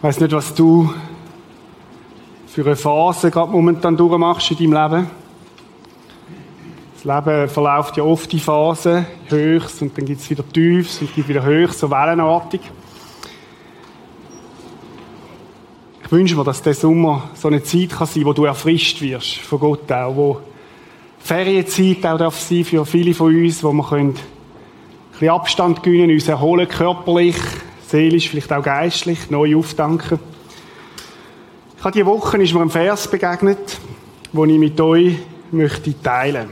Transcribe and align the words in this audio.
Ich 0.00 0.04
weiss 0.04 0.18
nicht, 0.18 0.32
was 0.32 0.54
du 0.54 0.90
für 2.46 2.64
eine 2.64 2.74
Phase 2.74 3.30
gerade 3.30 3.52
momentan 3.52 3.98
durchmachst 3.98 4.50
in 4.50 4.72
deinem 4.72 4.92
Leben. 4.92 5.10
Das 6.94 7.04
Leben 7.04 7.48
verläuft 7.50 7.98
ja 7.98 8.04
oft 8.04 8.32
in 8.32 8.40
Phasen, 8.40 9.04
Höchst 9.28 9.82
und 9.82 9.98
dann 9.98 10.06
gibt 10.06 10.22
es 10.22 10.30
wieder 10.30 10.42
Tiefs 10.50 11.02
und 11.02 11.14
gibt 11.14 11.28
wieder 11.28 11.44
Höchst, 11.44 11.80
so 11.80 11.90
wellenartig. 11.90 12.62
Ich 16.02 16.10
wünsche 16.10 16.34
mir, 16.34 16.44
dass 16.44 16.62
der 16.62 16.72
Sommer 16.72 17.28
so 17.34 17.48
eine 17.48 17.62
Zeit 17.62 17.90
kann 17.90 18.06
sein, 18.06 18.24
wo 18.24 18.32
du 18.32 18.46
erfrischt 18.46 19.02
wirst 19.02 19.36
von 19.40 19.60
Gott 19.60 19.92
auch, 19.92 20.16
wo 20.16 20.40
Ferienzeit 21.18 22.06
auch 22.06 22.16
darf 22.16 22.40
sein 22.40 22.64
für 22.64 22.86
viele 22.86 23.12
von 23.12 23.36
uns, 23.36 23.62
wo 23.62 23.70
wir 23.70 23.84
können 23.84 24.14
ein 24.14 24.20
bisschen 25.12 25.28
Abstand 25.28 25.82
gewinnen, 25.82 26.10
uns 26.10 26.26
erholen, 26.26 26.66
körperlich, 26.66 27.36
seelisch, 27.90 28.30
vielleicht 28.30 28.52
auch 28.52 28.62
geistlich, 28.62 29.30
neu 29.30 29.56
aufdanken. 29.56 30.20
Ich 31.76 31.84
habe 31.84 31.92
diese 31.92 32.06
Woche 32.06 32.40
ist 32.40 32.54
mir 32.54 32.60
ein 32.60 32.70
Vers 32.70 33.10
begegnet, 33.10 33.78
den 34.32 34.50
ich 34.50 34.58
mit 34.58 34.80
euch 34.80 35.16
möchte 35.50 36.00
teilen. 36.00 36.50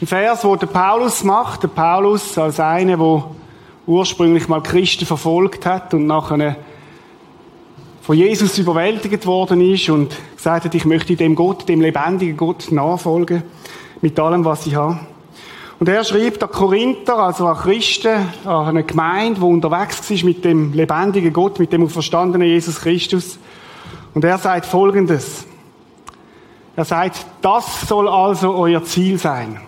Ein 0.00 0.06
Vers, 0.06 0.44
wo 0.44 0.56
der 0.56 0.68
Paulus 0.68 1.22
macht, 1.22 1.64
der 1.64 1.68
Paulus 1.68 2.38
als 2.38 2.60
einer, 2.60 2.96
der 2.96 3.24
ursprünglich 3.86 4.48
mal 4.48 4.62
Christen 4.62 5.04
verfolgt 5.04 5.66
hat 5.66 5.92
und 5.92 6.06
nachher 6.06 6.56
von 8.00 8.16
Jesus 8.16 8.56
überwältigt 8.58 9.26
worden 9.26 9.60
ist 9.60 9.90
und 9.90 10.16
gesagt 10.34 10.64
hat, 10.64 10.74
ich 10.74 10.84
möchte 10.86 11.14
dem 11.14 11.34
Gott, 11.34 11.68
dem 11.68 11.80
lebendigen 11.80 12.36
Gott 12.36 12.72
nachfolgen, 12.72 13.42
mit 14.00 14.18
allem, 14.18 14.44
was 14.44 14.66
ich 14.66 14.74
habe. 14.74 14.98
Und 15.82 15.88
er 15.88 16.04
schreibt 16.04 16.40
an 16.44 16.48
Korinther, 16.48 17.18
also 17.18 17.48
an 17.48 17.56
Christen, 17.56 18.28
an 18.44 18.68
eine 18.68 18.84
Gemeinde, 18.84 19.40
die 19.40 19.46
unterwegs 19.46 20.08
war 20.08 20.24
mit 20.24 20.44
dem 20.44 20.72
lebendigen 20.74 21.32
Gott, 21.32 21.58
mit 21.58 21.72
dem 21.72 21.82
auferstandenen 21.82 22.46
Jesus 22.46 22.80
Christus. 22.80 23.36
Und 24.14 24.24
er 24.24 24.38
sagt 24.38 24.64
Folgendes. 24.64 25.44
Er 26.76 26.84
sagt, 26.84 27.26
das 27.40 27.88
soll 27.88 28.06
also 28.06 28.54
euer 28.54 28.84
Ziel 28.84 29.18
sein. 29.18 29.60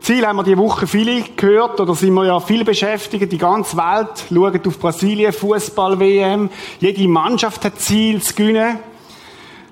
Ziel 0.00 0.26
haben 0.26 0.36
wir 0.36 0.44
die 0.44 0.56
Woche 0.56 0.86
viele 0.86 1.24
gehört, 1.36 1.78
oder 1.78 1.94
sind 1.94 2.14
wir 2.14 2.24
ja 2.24 2.40
viel 2.40 2.64
beschäftigt. 2.64 3.30
Die 3.30 3.36
ganze 3.36 3.76
Welt 3.76 4.24
schaut 4.32 4.66
auf 4.66 4.78
Brasilien, 4.78 5.34
Fußball-WM. 5.34 6.48
Jede 6.78 7.06
Mannschaft 7.06 7.66
hat 7.66 7.78
Ziel 7.78 8.22
zu 8.22 8.34
gewinnen. 8.34 8.78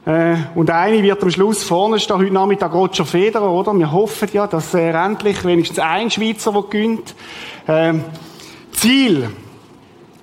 Äh, 0.08 0.36
und 0.54 0.70
eine 0.70 1.02
wird 1.02 1.22
am 1.22 1.30
Schluss 1.30 1.62
vorne 1.62 2.00
stehen, 2.00 2.16
heute 2.16 2.32
Nachmittag 2.32 2.72
Roger 2.72 3.04
Federer, 3.04 3.50
oder? 3.50 3.74
Wir 3.74 3.92
hoffen 3.92 4.30
ja, 4.32 4.46
dass 4.46 4.72
er 4.72 4.94
endlich 4.94 5.44
wenigstens 5.44 5.80
ein 5.80 6.10
Schweizer, 6.10 6.50
der 6.50 6.62
gewinnt. 6.62 7.14
Ähm, 7.68 8.02
Ziel. 8.72 9.28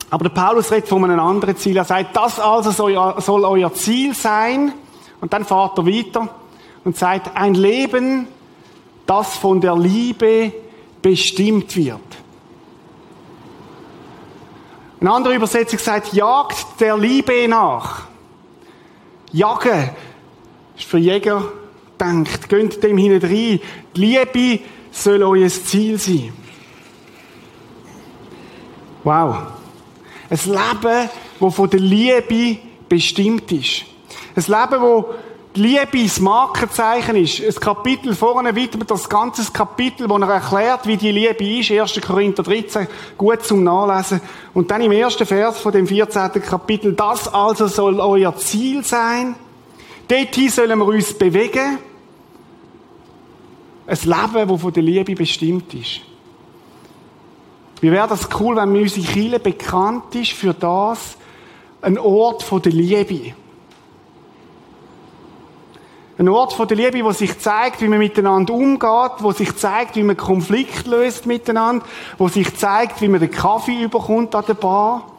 Aber 0.09 0.23
der 0.27 0.31
Paulus 0.31 0.71
redet 0.71 0.89
von 0.89 1.03
einem 1.03 1.19
anderen 1.19 1.55
Ziel. 1.55 1.77
Er 1.77 1.83
sagt, 1.83 2.15
das 2.15 2.39
also 2.39 2.71
soll, 2.71 2.95
soll 3.19 3.45
euer 3.45 3.71
Ziel 3.75 4.15
sein. 4.15 4.73
Und 5.21 5.31
dann 5.31 5.45
fährt 5.45 5.77
er 5.77 5.85
weiter 5.85 6.29
und 6.83 6.97
sagt, 6.97 7.37
ein 7.37 7.53
Leben, 7.53 8.27
das 9.05 9.37
von 9.37 9.61
der 9.61 9.75
Liebe 9.75 10.51
bestimmt 11.03 11.75
wird. 11.75 11.99
Eine 14.99 15.11
andere 15.11 15.35
Übersetzung 15.35 15.77
sagt, 15.77 16.11
jagt 16.13 16.79
der 16.79 16.97
Liebe 16.97 17.47
nach. 17.47 18.14
Jagen 19.35 19.89
ist 20.77 20.85
für 20.85 20.97
Jäger 20.97 21.43
denkt. 21.99 22.47
Gönnt 22.47 22.81
dem 22.81 22.97
hinein. 22.97 23.19
Die 23.19 23.59
Liebe 23.93 24.63
soll 24.91 25.23
euer 25.23 25.49
Ziel 25.49 25.99
sein. 25.99 26.31
Wow. 29.03 29.35
Ein 30.29 30.39
Leben, 30.45 31.09
das 31.39 31.55
von 31.55 31.69
der 31.69 31.79
Liebe 31.79 32.59
bestimmt 32.87 33.51
ist. 33.51 33.83
Ein 34.35 34.43
Leben, 34.47 34.81
wo 34.81 35.13
die 35.55 35.61
Liebe 35.61 36.03
das 36.03 36.19
Markenzeichen 36.19 37.15
ist. 37.15 37.41
Ein 37.41 37.55
Kapitel 37.55 38.13
vorne 38.13 38.55
widmet 38.55 38.91
das 38.91 39.07
ganze 39.07 39.49
Kapitel, 39.51 40.09
wo 40.09 40.17
er 40.17 40.29
erklärt, 40.29 40.85
wie 40.85 40.97
die 40.97 41.11
Liebe 41.11 41.59
ist. 41.59 41.71
1. 41.71 42.01
Korinther 42.05 42.43
13, 42.43 42.87
gut 43.17 43.43
zum 43.43 43.63
Nachlesen. 43.63 44.21
Und 44.53 44.69
dann 44.69 44.81
im 44.81 44.91
ersten 44.91 45.25
Vers 45.25 45.59
von 45.59 45.71
dem 45.71 45.87
14. 45.87 46.31
Kapitel, 46.41 46.93
das 46.93 47.33
also 47.33 47.67
soll 47.67 47.99
euer 47.99 48.35
Ziel 48.35 48.83
sein. 48.83 49.35
Dorthin 50.07 50.49
sollen 50.49 50.77
wir 50.77 50.85
uns 50.85 51.13
bewegen. 51.13 51.79
Ein 53.87 53.97
Leben, 54.03 54.49
das 54.49 54.61
von 54.61 54.73
der 54.73 54.83
Liebe 54.83 55.15
bestimmt 55.15 55.73
ist. 55.73 56.01
Wie 57.81 57.91
wäre 57.91 58.07
das 58.07 58.27
cool, 58.39 58.55
wenn 58.55 58.75
unsere 58.75 59.05
Kirche 59.05 59.39
bekannt 59.39 60.15
ist 60.15 60.31
für 60.31 60.53
das, 60.53 61.17
ein 61.81 61.99
Ort 61.99 62.41
von 62.41 62.61
der 62.61 62.71
Liebe. 62.71 63.35
Ein 66.17 66.29
Ort 66.29 66.53
von 66.53 66.65
der 66.67 66.77
Liebe, 66.77 67.03
wo 67.03 67.11
sich 67.11 67.39
zeigt, 67.39 67.81
wie 67.81 67.89
man 67.89 67.99
miteinander 67.99 68.53
umgeht, 68.53 69.11
wo 69.19 69.33
sich 69.33 69.53
zeigt, 69.57 69.97
wie 69.97 70.03
man 70.03 70.15
Konflikt 70.15 70.87
löst 70.87 71.25
miteinander, 71.25 71.85
wo 72.17 72.29
sich 72.29 72.55
zeigt, 72.55 73.01
wie 73.01 73.09
man 73.09 73.19
den 73.19 73.31
Kaffee 73.31 73.83
überkommt 73.83 74.33
an 74.33 74.45
der 74.47 74.53
Bar, 74.53 75.11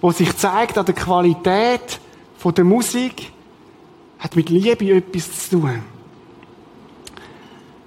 wo 0.00 0.12
sich 0.12 0.36
zeigt 0.36 0.78
an 0.78 0.86
der 0.86 0.94
Qualität 0.94 1.98
von 2.38 2.54
der 2.54 2.64
Musik, 2.64 3.32
hat 4.20 4.36
mit 4.36 4.50
Liebe 4.50 4.94
etwas 4.94 5.48
zu 5.48 5.60
tun. 5.60 5.82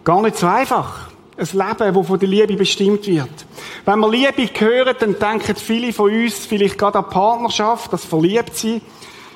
Gar 0.04 0.22
nicht 0.22 0.38
so 0.38 0.48
einfach. 0.48 1.12
Ein 1.38 1.48
Leben, 1.52 1.96
das 1.96 2.08
von 2.08 2.20
der 2.20 2.28
Liebe 2.28 2.56
bestimmt 2.56 3.08
wird. 3.08 3.46
Wenn 3.86 4.00
wir 4.00 4.10
Liebe 4.10 4.50
hören, 4.60 4.96
dann 5.00 5.18
denken 5.18 5.56
viele 5.56 5.94
von 5.94 6.12
uns 6.12 6.46
vielleicht 6.46 6.78
gerade 6.78 7.00
an 7.00 7.10
Partnerschaft, 7.10 7.94
das 7.94 8.04
Verliebtsein. 8.04 8.82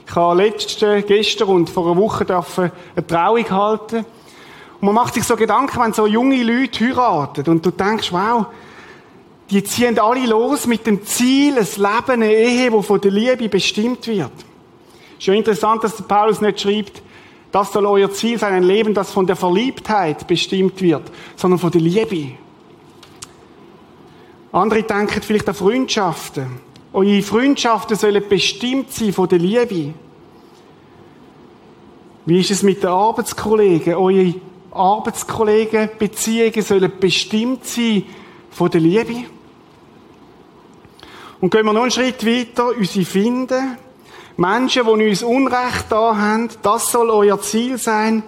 Ich 0.08 0.16
habe 0.16 0.42
letzte, 0.42 1.04
gestern 1.04 1.50
und 1.50 1.70
vor 1.70 1.86
einer 1.86 1.98
Woche 1.98 2.26
eine 2.30 3.08
Trauung 3.08 3.50
halten. 3.50 4.06
Und 4.80 4.86
man 4.86 4.96
macht 4.96 5.16
sich 5.16 5.24
so 5.24 5.36
Gedanken, 5.36 5.80
wenn 5.82 5.92
so 5.92 6.08
junge 6.08 6.42
Leute 6.44 6.86
heiraten 6.86 7.50
und 7.50 7.66
du 7.66 7.72
denkst, 7.72 8.12
wow, 8.14 8.46
die 9.50 9.64
ziehen 9.64 10.00
alle 10.00 10.26
los 10.26 10.66
mit 10.66 10.88
dem 10.88 11.04
Ziel, 11.06 11.58
ein 11.58 11.66
Leben, 11.66 12.12
eine 12.12 12.34
Ehe, 12.34 12.72
die 12.72 12.84
von 12.84 13.02
der 13.02 13.12
Liebe 13.12 13.50
bestimmt 13.50 14.08
wird. 14.08 14.32
Ist 15.20 15.28
ja 15.28 15.34
interessant, 15.34 15.84
dass 15.84 15.98
der 15.98 16.04
Paulus 16.04 16.42
nicht 16.42 16.62
schreibt, 16.62 17.02
das 17.52 17.74
soll 17.74 17.86
euer 17.86 18.12
Ziel 18.12 18.38
sein, 18.38 18.54
ein 18.54 18.64
Leben, 18.64 18.94
das 18.94 19.12
von 19.12 19.26
der 19.26 19.36
Verliebtheit 19.36 20.28
bestimmt 20.28 20.82
wird, 20.82 21.04
sondern 21.36 21.60
von 21.60 21.72
der 21.72 21.82
Liebe. 21.82 22.38
Andere 24.52 24.84
denken 24.84 25.22
vielleicht 25.22 25.48
an 25.50 25.56
Freundschaften. 25.56 26.67
Eure 26.98 27.22
Freundschaften 27.22 27.96
sollen 27.96 28.24
bestimmt 28.28 28.92
sein 28.92 29.14
von 29.14 29.30
der 29.30 29.38
Liebe. 29.38 29.94
Wie 32.26 32.40
ist 32.40 32.50
es 32.50 32.64
mit 32.64 32.82
den 32.82 32.90
Arbeitskollegen? 32.90 33.94
Eure 33.94 34.34
Arbeitskollegen-Beziehungen 34.72 36.64
sollen 36.64 36.92
bestimmt 37.00 37.66
sein 37.66 38.04
von 38.50 38.72
der 38.72 38.82
Liebe. 38.82 39.26
Und 41.40 41.52
gehen 41.52 41.68
wir 41.68 41.74
noch 41.74 41.84
einen 41.84 41.92
Schritt 41.92 42.26
weiter, 42.26 42.70
unsere 42.76 43.06
Finden. 43.06 43.78
Menschen, 44.36 44.84
die 44.84 45.10
uns 45.10 45.22
Unrecht 45.22 45.86
da 45.92 46.18
haben, 46.18 46.50
das 46.64 46.92
soll 46.92 47.12
euer 47.12 47.40
Ziel 47.40 47.78
sein. 47.78 48.24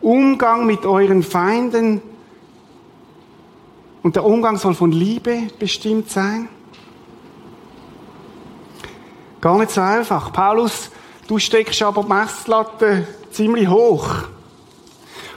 Umgang 0.00 0.64
mit 0.64 0.86
euren 0.86 1.22
Feinden. 1.22 2.00
Und 4.02 4.16
der 4.16 4.24
Umgang 4.24 4.56
soll 4.56 4.72
von 4.72 4.90
Liebe 4.90 5.48
bestimmt 5.58 6.08
sein. 6.08 6.48
Gar 9.46 9.58
nicht 9.58 9.70
so 9.70 9.80
einfach. 9.80 10.32
Paulus, 10.32 10.90
du 11.28 11.38
steckst 11.38 11.80
aber 11.80 12.02
die 12.02 12.12
Messlatte 12.12 13.06
ziemlich 13.30 13.68
hoch. 13.68 14.08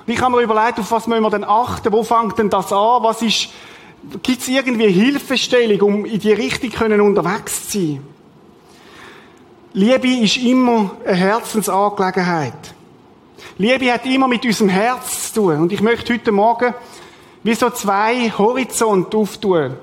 Und 0.07 0.11
ich 0.11 0.19
habe 0.19 0.35
mir 0.35 0.41
überlegt, 0.41 0.79
auf 0.79 0.89
was 0.89 1.05
müssen 1.05 1.21
wir 1.21 1.29
denn 1.29 1.43
achten? 1.43 1.93
Wo 1.93 2.01
fängt 2.01 2.39
denn 2.39 2.49
das 2.49 2.73
an? 2.73 3.03
Was 3.03 3.21
ist, 3.21 3.49
gibt 4.23 4.41
es 4.41 4.47
irgendwie 4.47 4.89
Hilfestellung, 4.89 5.81
um 5.81 6.05
in 6.05 6.19
die 6.19 6.33
Richtung 6.33 6.71
können 6.71 7.01
unterwegs 7.01 7.69
zu 7.69 7.77
sein? 7.77 8.03
Liebe 9.73 10.07
ist 10.07 10.37
immer 10.37 10.89
eine 11.05 11.15
Herzensangelegenheit. 11.15 12.73
Liebe 13.59 13.93
hat 13.93 14.07
immer 14.07 14.27
mit 14.27 14.43
unserem 14.43 14.69
Herz 14.69 15.33
zu 15.33 15.41
tun. 15.41 15.57
Und 15.57 15.71
ich 15.71 15.81
möchte 15.81 16.15
heute 16.15 16.31
Morgen 16.31 16.73
wie 17.43 17.53
so 17.53 17.69
zwei 17.69 18.33
Horizonte 18.35 19.17
auftun 19.17 19.77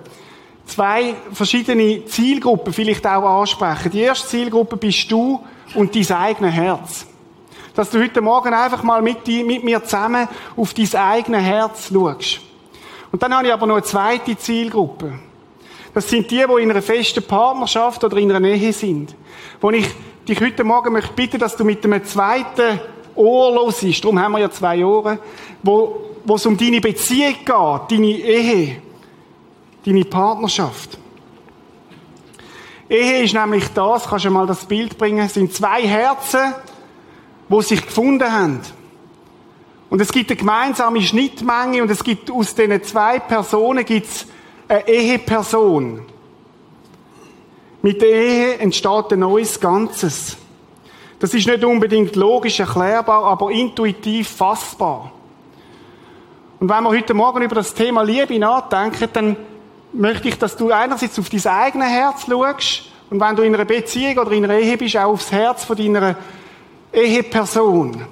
zwei 0.67 1.15
verschiedene 1.33 2.05
Zielgruppen 2.05 2.73
vielleicht 2.73 3.07
auch 3.07 3.41
ansprechen. 3.41 3.91
Die 3.91 4.01
erste 4.01 4.29
Zielgruppe 4.29 4.77
bist 4.77 5.11
du 5.11 5.43
und 5.75 5.95
dein 5.95 6.17
eigenes 6.17 6.55
Herz. 6.55 7.07
Dass 7.75 7.91
du 7.91 8.01
heute 8.01 8.21
Morgen 8.21 8.53
einfach 8.53 8.83
mal 8.83 9.03
mit, 9.03 9.27
die, 9.27 9.45
mit 9.45 9.63
mir 9.63 9.83
zusammen 9.85 10.29
auf 10.57 10.75
dein 10.75 10.95
eigenes 10.95 11.43
Herz 11.43 11.91
schaust. 11.93 12.41
Und 13.13 13.23
dann 13.23 13.35
habe 13.35 13.47
ich 13.47 13.53
aber 13.53 13.67
noch 13.67 13.77
eine 13.77 13.85
zweite 13.85 14.37
Zielgruppe. 14.37 15.19
Das 15.95 16.09
sind 16.09 16.31
die, 16.31 16.45
die 16.47 16.63
in 16.63 16.71
einer 16.71 16.83
festen 16.83 17.23
Partnerschaft 17.23 18.03
oder 18.05 18.17
in 18.19 18.31
einer 18.31 18.41
Nähe 18.41 18.73
sind. 18.73 19.15
Wo 19.61 19.71
ich 19.71 19.87
dich 20.29 20.41
heute 20.41 20.65
Morgen 20.65 20.93
möchte 20.93 21.13
bitten, 21.13 21.39
dass 21.39 21.57
du 21.57 21.65
mit 21.65 21.85
einem 21.85 22.05
zweiten 22.05 22.81
Ohr 23.15 23.55
los 23.55 23.83
ist. 23.83 24.05
Darum 24.05 24.21
haben 24.21 24.33
wir 24.33 24.41
ja 24.41 24.51
zwei 24.51 24.85
Ohren. 24.85 25.19
Wo, 25.63 26.01
wo 26.25 26.35
es 26.35 26.45
um 26.45 26.57
deine 26.57 26.81
Beziehung 26.81 27.37
geht, 27.45 27.47
deine 27.91 28.11
Ehe 28.11 28.83
deine 29.87 30.05
Partnerschaft. 30.05 30.99
Ehe 32.89 33.23
ist 33.23 33.35
nämlich 33.35 33.69
das, 33.69 34.09
kannst 34.09 34.25
du 34.25 34.31
mal 34.31 34.47
das 34.47 34.65
Bild 34.65 34.97
bringen, 34.99 35.29
sind 35.29 35.53
zwei 35.53 35.87
Herzen, 35.87 36.55
wo 37.49 37.61
sich 37.61 37.85
gefunden 37.85 38.31
haben. 38.31 38.61
Und 39.91 40.01
es 40.01 40.13
gibt 40.13 40.31
eine 40.31 40.39
gemeinsame 40.39 41.01
Schnittmenge 41.01 41.83
und 41.83 41.91
es 41.91 42.03
gibt 42.03 42.31
aus 42.31 42.55
diesen 42.55 42.83
zwei 42.83 43.19
Personen 43.19 43.85
gibt's 43.85 44.27
eine 44.69 44.87
Eheperson. 44.89 46.03
Mit 47.83 48.03
der 48.03 48.09
Ehe 48.09 48.59
entsteht 48.59 49.13
ein 49.13 49.21
neues 49.21 49.61
Ganzes. 49.61 50.37
Das 51.19 51.33
ist 51.35 51.47
nicht 51.47 51.65
unbedingt 51.65 52.17
logisch 52.17 52.59
erklärbar, 52.61 53.25
aber 53.25 53.51
intuitiv 53.51 54.29
fassbar. 54.29 55.13
Und 56.59 56.69
wenn 56.69 56.83
wir 56.83 56.91
heute 56.91 57.15
Morgen 57.15 57.43
über 57.43 57.55
das 57.55 57.75
Thema 57.75 58.03
Liebe 58.03 58.39
nachdenken, 58.39 59.09
dann 59.13 59.37
möchte 59.97 60.29
ich, 60.29 60.39
dass 60.39 60.57
du 60.57 60.71
einerseits 60.71 61.19
auf 61.19 61.29
dein 61.29 61.47
eigenes 61.47 61.89
Herz 61.89 62.27
schaust 62.27 62.85
und 63.11 63.21
wenn 63.21 63.37
du 63.37 63.43
in 63.43 63.55
einer 63.55 63.65
Beziehung 63.65 64.19
oder 64.19 64.33
in 64.33 64.45
einer 64.45 64.59
Ehe 64.59 64.77
bist, 64.77 64.97
auch 64.97 65.13
aufs 65.13 65.31
Herz 65.31 65.65
von 65.65 65.77
deiner 65.77 66.17
Eheperson. 66.93 68.05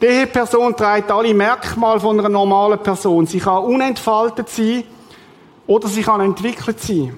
Die 0.00 0.06
Eheperson 0.06 0.76
trägt 0.76 1.10
alle 1.10 1.34
Merkmale 1.34 2.00
von 2.00 2.18
einer 2.18 2.28
normalen 2.28 2.78
Person. 2.78 3.26
Sie 3.26 3.38
kann 3.38 3.64
unentfaltet 3.64 4.48
sein 4.48 4.84
oder 5.66 5.88
sie 5.88 6.02
kann 6.02 6.20
entwickelt 6.20 6.80
sein. 6.80 7.16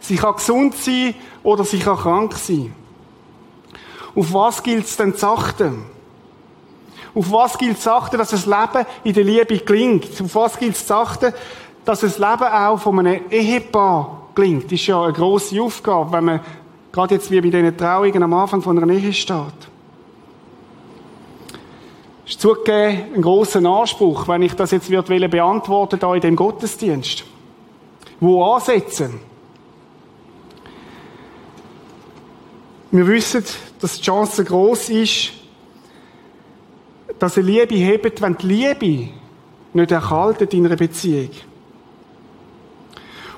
Sie 0.00 0.16
kann 0.16 0.34
gesund 0.34 0.76
sein 0.76 1.14
oder 1.42 1.64
sie 1.64 1.78
kann 1.78 1.96
krank 1.96 2.34
sein. 2.34 2.74
Auf 4.14 4.32
was 4.32 4.62
gilt 4.62 4.84
es 4.84 4.96
denn 4.96 5.14
zu 5.14 5.26
achten? 5.26 5.84
Auf 7.14 7.32
was 7.32 7.56
gilt 7.58 7.76
es 7.76 7.82
zu 7.82 7.92
achten, 7.92 8.18
dass 8.18 8.30
das 8.30 8.46
Leben 8.46 8.86
in 9.04 9.14
der 9.14 9.24
Liebe 9.24 9.58
gelingt? 9.58 10.08
Auf 10.22 10.34
was 10.34 10.58
gilt 10.58 10.76
es 10.76 10.86
zu 10.86 10.94
achten, 10.94 11.32
dass 11.88 12.00
das 12.00 12.18
Leben 12.18 12.44
auch 12.44 12.76
von 12.76 12.98
einem 12.98 13.22
Ehepaar 13.30 14.28
gelingt? 14.34 14.66
Das 14.66 14.72
ist 14.72 14.86
ja 14.88 15.04
eine 15.04 15.14
grosse 15.14 15.58
Aufgabe, 15.62 16.12
wenn 16.12 16.24
man 16.24 16.40
gerade 16.92 17.14
jetzt 17.14 17.30
wie 17.30 17.40
bei 17.40 17.48
diesen 17.48 17.78
Trauungen 17.78 18.22
am 18.22 18.34
Anfang 18.34 18.60
von 18.60 18.78
einer 18.78 18.92
Ehe 18.92 19.10
steht. 19.14 19.38
Das 22.24 22.34
ist 22.34 22.42
zugegeben 22.42 23.14
ein 23.14 23.22
grosser 23.22 23.64
Anspruch, 23.64 24.28
wenn 24.28 24.42
ich 24.42 24.52
das 24.52 24.72
jetzt 24.72 24.90
würde 24.90 25.28
beantworten 25.30 25.98
da 25.98 26.14
in 26.14 26.20
dem 26.20 26.36
Gottesdienst. 26.36 27.24
Wo 28.20 28.44
ansetzen? 28.44 29.20
Wir 32.90 33.06
wissen, 33.06 33.42
dass 33.80 33.96
die 33.96 34.02
Chance 34.02 34.44
groß 34.44 34.90
ist, 34.90 35.30
dass 37.18 37.38
eine 37.38 37.46
Liebe 37.46 37.76
hebt, 37.76 38.20
wenn 38.20 38.36
die 38.36 38.46
Liebe 38.46 39.08
nicht 39.72 39.90
erkaltet 39.90 40.52
in 40.52 40.66
einer 40.66 40.76
Beziehung. 40.76 41.30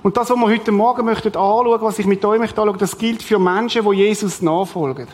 Und 0.03 0.17
das, 0.17 0.31
was 0.31 0.37
wir 0.37 0.49
heute 0.49 0.73
Morgen 0.73 1.05
möchten 1.05 1.29
anschauen, 1.29 1.81
was 1.83 1.99
ich 1.99 2.07
mit 2.07 2.25
euch 2.25 2.39
möchte 2.39 2.61
anschauen, 2.61 2.79
das 2.79 2.97
gilt 2.97 3.23
für 3.23 3.39
Menschen, 3.39 3.85
die 3.85 3.97
Jesus 3.97 4.41
nachfolgen. 4.41 5.09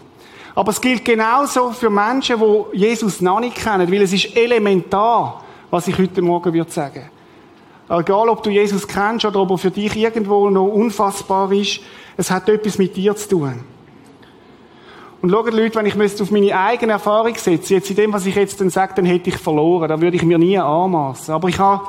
Aber 0.55 0.71
es 0.71 0.81
gilt 0.81 1.05
genauso 1.05 1.73
für 1.73 1.91
Menschen, 1.91 2.41
die 2.41 2.79
Jesus 2.79 3.21
noch 3.21 3.41
nicht 3.41 3.57
kennen, 3.57 3.91
weil 3.91 4.03
es 4.03 4.13
ist 4.13 4.37
elementar, 4.37 5.43
was 5.71 5.89
ich 5.89 5.99
heute 5.99 6.23
Morgen 6.23 6.53
würde 6.53 6.71
sagen. 6.71 7.11
Egal, 7.89 8.29
ob 8.29 8.43
du 8.43 8.51
Jesus 8.51 8.87
kennst 8.87 9.25
oder 9.25 9.41
ob 9.41 9.51
er 9.51 9.59
für 9.59 9.71
dich 9.71 9.95
irgendwo 9.97 10.51
noch 10.51 10.67
unfassbar 10.67 11.53
ist, 11.53 11.81
es 12.17 12.31
hat 12.31 12.49
etwas 12.49 12.79
mit 12.79 12.97
dir 12.97 13.15
zu 13.15 13.29
tun. 13.29 13.61
Und 15.23 15.31
schaut, 15.31 15.53
Leute, 15.53 15.77
wenn 15.77 15.87
ich 15.87 16.21
auf 16.21 16.31
meine 16.31 16.59
eigene 16.59 16.93
Erfahrung 16.93 17.35
setze, 17.35 17.75
jetzt 17.75 17.91
in 17.91 17.97
dem, 17.97 18.13
was 18.13 18.27
ich 18.27 18.35
jetzt 18.35 18.61
dann 18.61 18.71
sage, 18.71 18.95
dann 18.97 19.05
hätte 19.05 19.31
ich 19.31 19.39
verloren. 19.39 19.89
Da 19.89 20.01
würde 20.01 20.17
ich 20.17 20.23
mir 20.23 20.39
nie 20.39 20.59
anmaßen. 20.59 21.35
Aber 21.35 21.49
ich, 21.49 21.59
habe, 21.59 21.83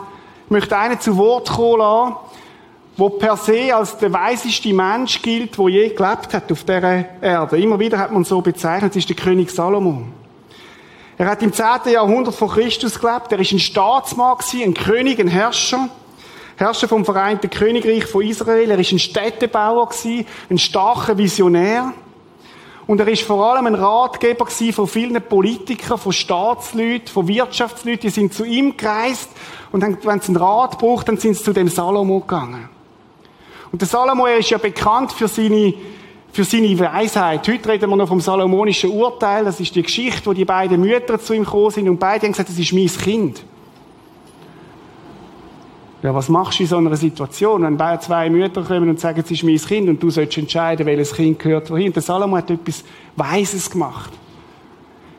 ich 0.46 0.52
möchte 0.52 0.78
einen 0.78 1.00
zu 1.00 1.18
Wort 1.18 1.50
kommen 1.50 1.80
lassen, 1.80 2.16
der 2.98 3.10
per 3.10 3.38
se 3.38 3.76
als 3.76 3.98
der 3.98 4.12
weiseste 4.12 4.74
Mensch 4.74 5.22
gilt, 5.22 5.58
der 5.58 5.70
je 5.70 5.90
gelebt 5.90 6.34
hat 6.34 6.52
auf 6.52 6.64
dieser 6.64 7.06
Erde. 7.22 7.58
Immer 7.58 7.80
wieder 7.80 8.00
hat 8.00 8.12
man 8.12 8.24
so 8.24 8.42
bezeichnet, 8.42 8.92
das 8.92 8.98
ist 8.98 9.10
der 9.10 9.16
König 9.16 9.52
Salomon. 9.52 10.12
Er 11.20 11.28
hat 11.28 11.42
im 11.42 11.52
10. 11.52 11.66
Jahrhundert 11.92 12.36
vor 12.36 12.54
Christus 12.54 13.00
gelebt. 13.00 13.32
Er 13.32 13.40
ist 13.40 13.52
ein 13.52 13.60
Staatsmann, 13.60 14.38
ein 14.54 14.74
König, 14.74 15.20
ein 15.20 15.28
Herrscher. 15.28 15.90
Herrscher 16.58 16.88
vom 16.88 17.06
Vereinten 17.06 17.50
Königreich 17.50 18.06
von 18.06 18.24
Israel. 18.24 18.70
Er 18.70 18.80
ist 18.80 18.92
ein 18.92 19.00
Städtebauer, 19.00 19.90
ein 20.50 20.58
starker 20.58 21.18
Visionär. 21.18 21.94
Und 22.86 23.00
er 23.00 23.08
ist 23.08 23.24
vor 23.24 23.52
allem 23.52 23.66
ein 23.66 23.76
Ratgeber 23.76 24.46
von 24.46 24.88
vielen 24.88 25.22
Politikern, 25.22 25.98
von 25.98 26.14
Staatsleuten, 26.14 27.08
von 27.08 27.28
Wirtschaftsleuten. 27.28 28.02
Die 28.02 28.10
sind 28.10 28.34
zu 28.34 28.46
ihm 28.46 28.78
gereist 28.78 29.30
und 29.72 29.82
wenn 29.82 30.22
sie 30.22 30.28
einen 30.28 30.38
Rat 30.38 30.78
braucht, 30.78 31.08
dann 31.10 31.18
sind 31.18 31.36
sie 31.36 31.44
zu 31.44 31.52
dem 31.52 31.68
Salomo 31.68 32.20
gegangen. 32.20 32.77
Und 33.72 33.82
der 33.82 33.88
Salomo, 33.88 34.26
er 34.26 34.38
ist 34.38 34.50
ja 34.50 34.58
bekannt 34.58 35.12
für 35.12 35.28
seine, 35.28 35.74
für 36.32 36.44
seine 36.44 36.78
Weisheit. 36.80 37.48
Heute 37.48 37.70
reden 37.70 37.90
wir 37.90 37.96
noch 37.96 38.08
vom 38.08 38.22
salomonischen 38.22 38.92
Urteil. 38.92 39.46
Das 39.46 39.60
ist 39.60 39.76
die 39.76 39.84
Geschichte, 39.84 40.26
wo 40.26 40.34
die 40.34 40.46
beiden 40.46 40.80
Mütter 40.80 41.20
zu 41.20 41.34
ihm 41.34 41.44
gekommen 41.44 41.72
sind 41.72 41.90
und 41.90 42.00
beide 42.00 42.26
haben 42.26 42.32
gesagt, 42.32 42.50
das 42.50 42.58
ist 42.58 42.74
mein 42.74 42.88
Kind. 42.88 43.44
Ja, 46.04 46.14
was 46.14 46.30
machst 46.30 46.60
du 46.60 46.64
in 46.64 46.70
so 46.70 46.78
einer 46.78 46.96
Situation, 46.96 47.64
wenn 47.64 48.00
zwei 48.00 48.30
Mütter 48.30 48.62
kommen 48.62 48.88
und 48.90 49.00
sagen, 49.00 49.20
es 49.24 49.32
ist 49.32 49.44
mein 49.44 49.58
Kind 49.58 49.90
und 49.90 50.02
du 50.02 50.10
sollst 50.12 50.38
entscheiden, 50.38 50.86
welches 50.86 51.14
Kind 51.14 51.40
gehört 51.40 51.72
wohin? 51.72 51.92
Der 51.92 52.04
Salomo 52.04 52.38
hat 52.38 52.52
etwas 52.52 52.84
Weises 53.16 53.70
gemacht. 53.70 54.12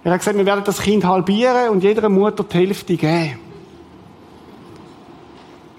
Er 0.05 0.13
hat 0.13 0.21
gesagt, 0.21 0.39
wir 0.39 0.47
werden 0.47 0.63
das 0.65 0.81
Kind 0.81 1.05
halbieren 1.05 1.71
und 1.71 1.83
jeder 1.83 2.09
Mutter 2.09 2.45
die 2.45 2.57
Hälfte 2.57 2.97
geben. 2.97 3.39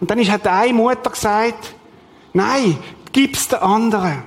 Und 0.01 0.11
dann 0.11 0.19
hat 0.29 0.45
eine 0.47 0.73
Mutter 0.73 1.09
gesagt, 1.09 1.75
nein, 2.33 2.77
gib's 3.11 3.47
der 3.47 3.63
anderen. 3.63 4.23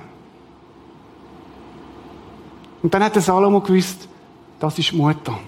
Und 2.81 2.93
dann 2.93 3.03
hat 3.03 3.15
der 3.15 3.21
Salomo 3.21 3.61
gewusst, 3.61 4.07
das 4.59 4.77
ist 4.77 4.93
Mutter. 4.93 5.39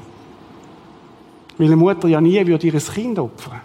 Weil 1.57 1.67
eine 1.67 1.75
Mutter 1.75 2.07
ja 2.07 2.21
nie 2.21 2.45
würde 2.45 2.67
ihr 2.67 2.79
Kind 2.79 3.19
opfern. 3.19 3.61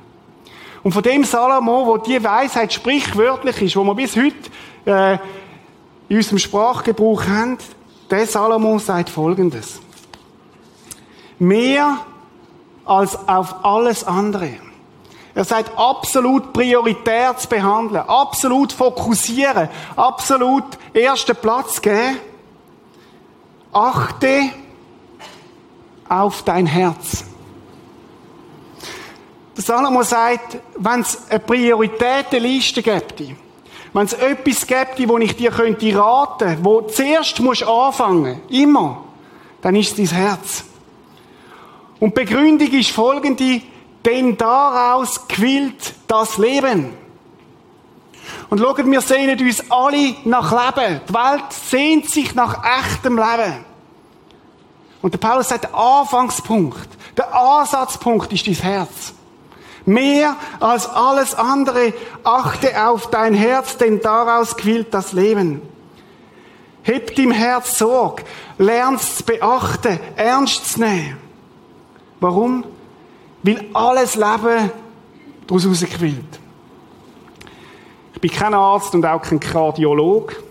Und 0.82 0.92
von 0.92 1.02
dem 1.02 1.24
Salomo, 1.24 1.86
wo 1.86 1.96
die 1.98 2.22
Weisheit 2.22 2.72
sprichwörtlich 2.72 3.62
ist, 3.62 3.76
wo 3.76 3.84
wir 3.84 3.94
bis 3.94 4.16
heute 4.16 4.34
äh, 4.86 5.18
in 6.08 6.16
unserem 6.16 6.38
Sprachgebrauch 6.38 7.26
haben, 7.26 7.58
der 8.10 8.26
Salomo 8.26 8.78
sagt 8.78 9.10
Folgendes. 9.10 9.80
Mehr 11.38 11.98
als 12.84 13.16
auf 13.28 13.64
alles 13.64 14.04
andere. 14.04 14.69
Er 15.34 15.44
sagt, 15.44 15.78
absolut 15.78 16.52
prioritär 16.52 17.36
zu 17.36 17.48
behandeln, 17.48 18.02
absolut 18.06 18.72
fokussieren, 18.72 19.68
absolut 19.94 20.64
ersten 20.92 21.36
Platz 21.36 21.80
geben. 21.80 22.18
Achte 23.72 24.50
auf 26.08 26.42
dein 26.42 26.66
Herz. 26.66 27.24
Der 29.56 29.62
Salomo 29.62 30.02
sagt, 30.02 30.58
wenn 30.76 31.00
es 31.00 31.30
eine 31.30 31.38
Prioritätenliste 31.38 32.82
gibt, 32.82 33.22
wenn 33.92 34.06
es 34.06 34.14
etwas 34.14 34.66
gibt, 34.66 35.08
wo 35.08 35.18
ich 35.18 35.36
dir 35.36 35.50
könnte 35.50 35.96
raten, 35.96 36.58
wo 36.62 36.80
zuerst 36.82 37.38
musst 37.40 37.62
anfangen, 37.62 38.40
immer, 38.48 39.04
dann 39.62 39.76
ist 39.76 39.98
es 39.98 40.10
dein 40.10 40.18
Herz. 40.18 40.64
Und 42.00 42.16
die 42.16 42.24
Begründung 42.24 42.70
ist 42.72 42.90
folgende, 42.90 43.60
denn 44.04 44.36
daraus 44.36 45.28
quillt 45.28 45.94
das 46.06 46.38
Leben. 46.38 46.96
Und 48.48 48.60
schaut, 48.60 48.84
wir 48.84 49.00
sehnen 49.00 49.38
uns 49.38 49.70
alle 49.70 50.14
nach 50.24 50.50
Leben. 50.50 51.00
Die 51.08 51.14
Welt 51.14 51.52
sehnt 51.52 52.10
sich 52.10 52.34
nach 52.34 52.64
echtem 52.64 53.16
Leben. 53.16 53.64
Und 55.02 55.14
der 55.14 55.18
Paulus 55.18 55.48
sagt, 55.48 55.64
der 55.64 55.74
Anfangspunkt, 55.74 56.88
der 57.16 57.34
Ansatzpunkt 57.34 58.32
ist 58.32 58.46
dein 58.46 58.54
Herz. 58.54 59.14
Mehr 59.86 60.36
als 60.58 60.88
alles 60.88 61.34
andere 61.34 61.94
achte 62.22 62.86
auf 62.86 63.08
dein 63.10 63.34
Herz, 63.34 63.78
denn 63.78 64.00
daraus 64.00 64.56
quillt 64.56 64.92
das 64.92 65.12
Leben. 65.12 65.62
Heb 66.82 67.18
im 67.18 67.30
Herz 67.30 67.78
Sorg, 67.78 68.22
lernst 68.58 69.18
zu 69.18 69.24
beachten, 69.24 69.98
ernst 70.16 70.72
zu 70.72 70.80
nehmen. 70.80 71.18
Warum? 72.20 72.64
Weil 73.42 73.66
alles 73.72 74.16
Leben 74.16 74.70
daraus 75.46 75.64
herausquillt. 75.64 76.38
Ich 78.14 78.20
bin 78.20 78.30
kein 78.30 78.54
Arzt 78.54 78.94
und 78.94 79.06
auch 79.06 79.22
kein 79.22 79.40
Kardiolog. 79.40 80.42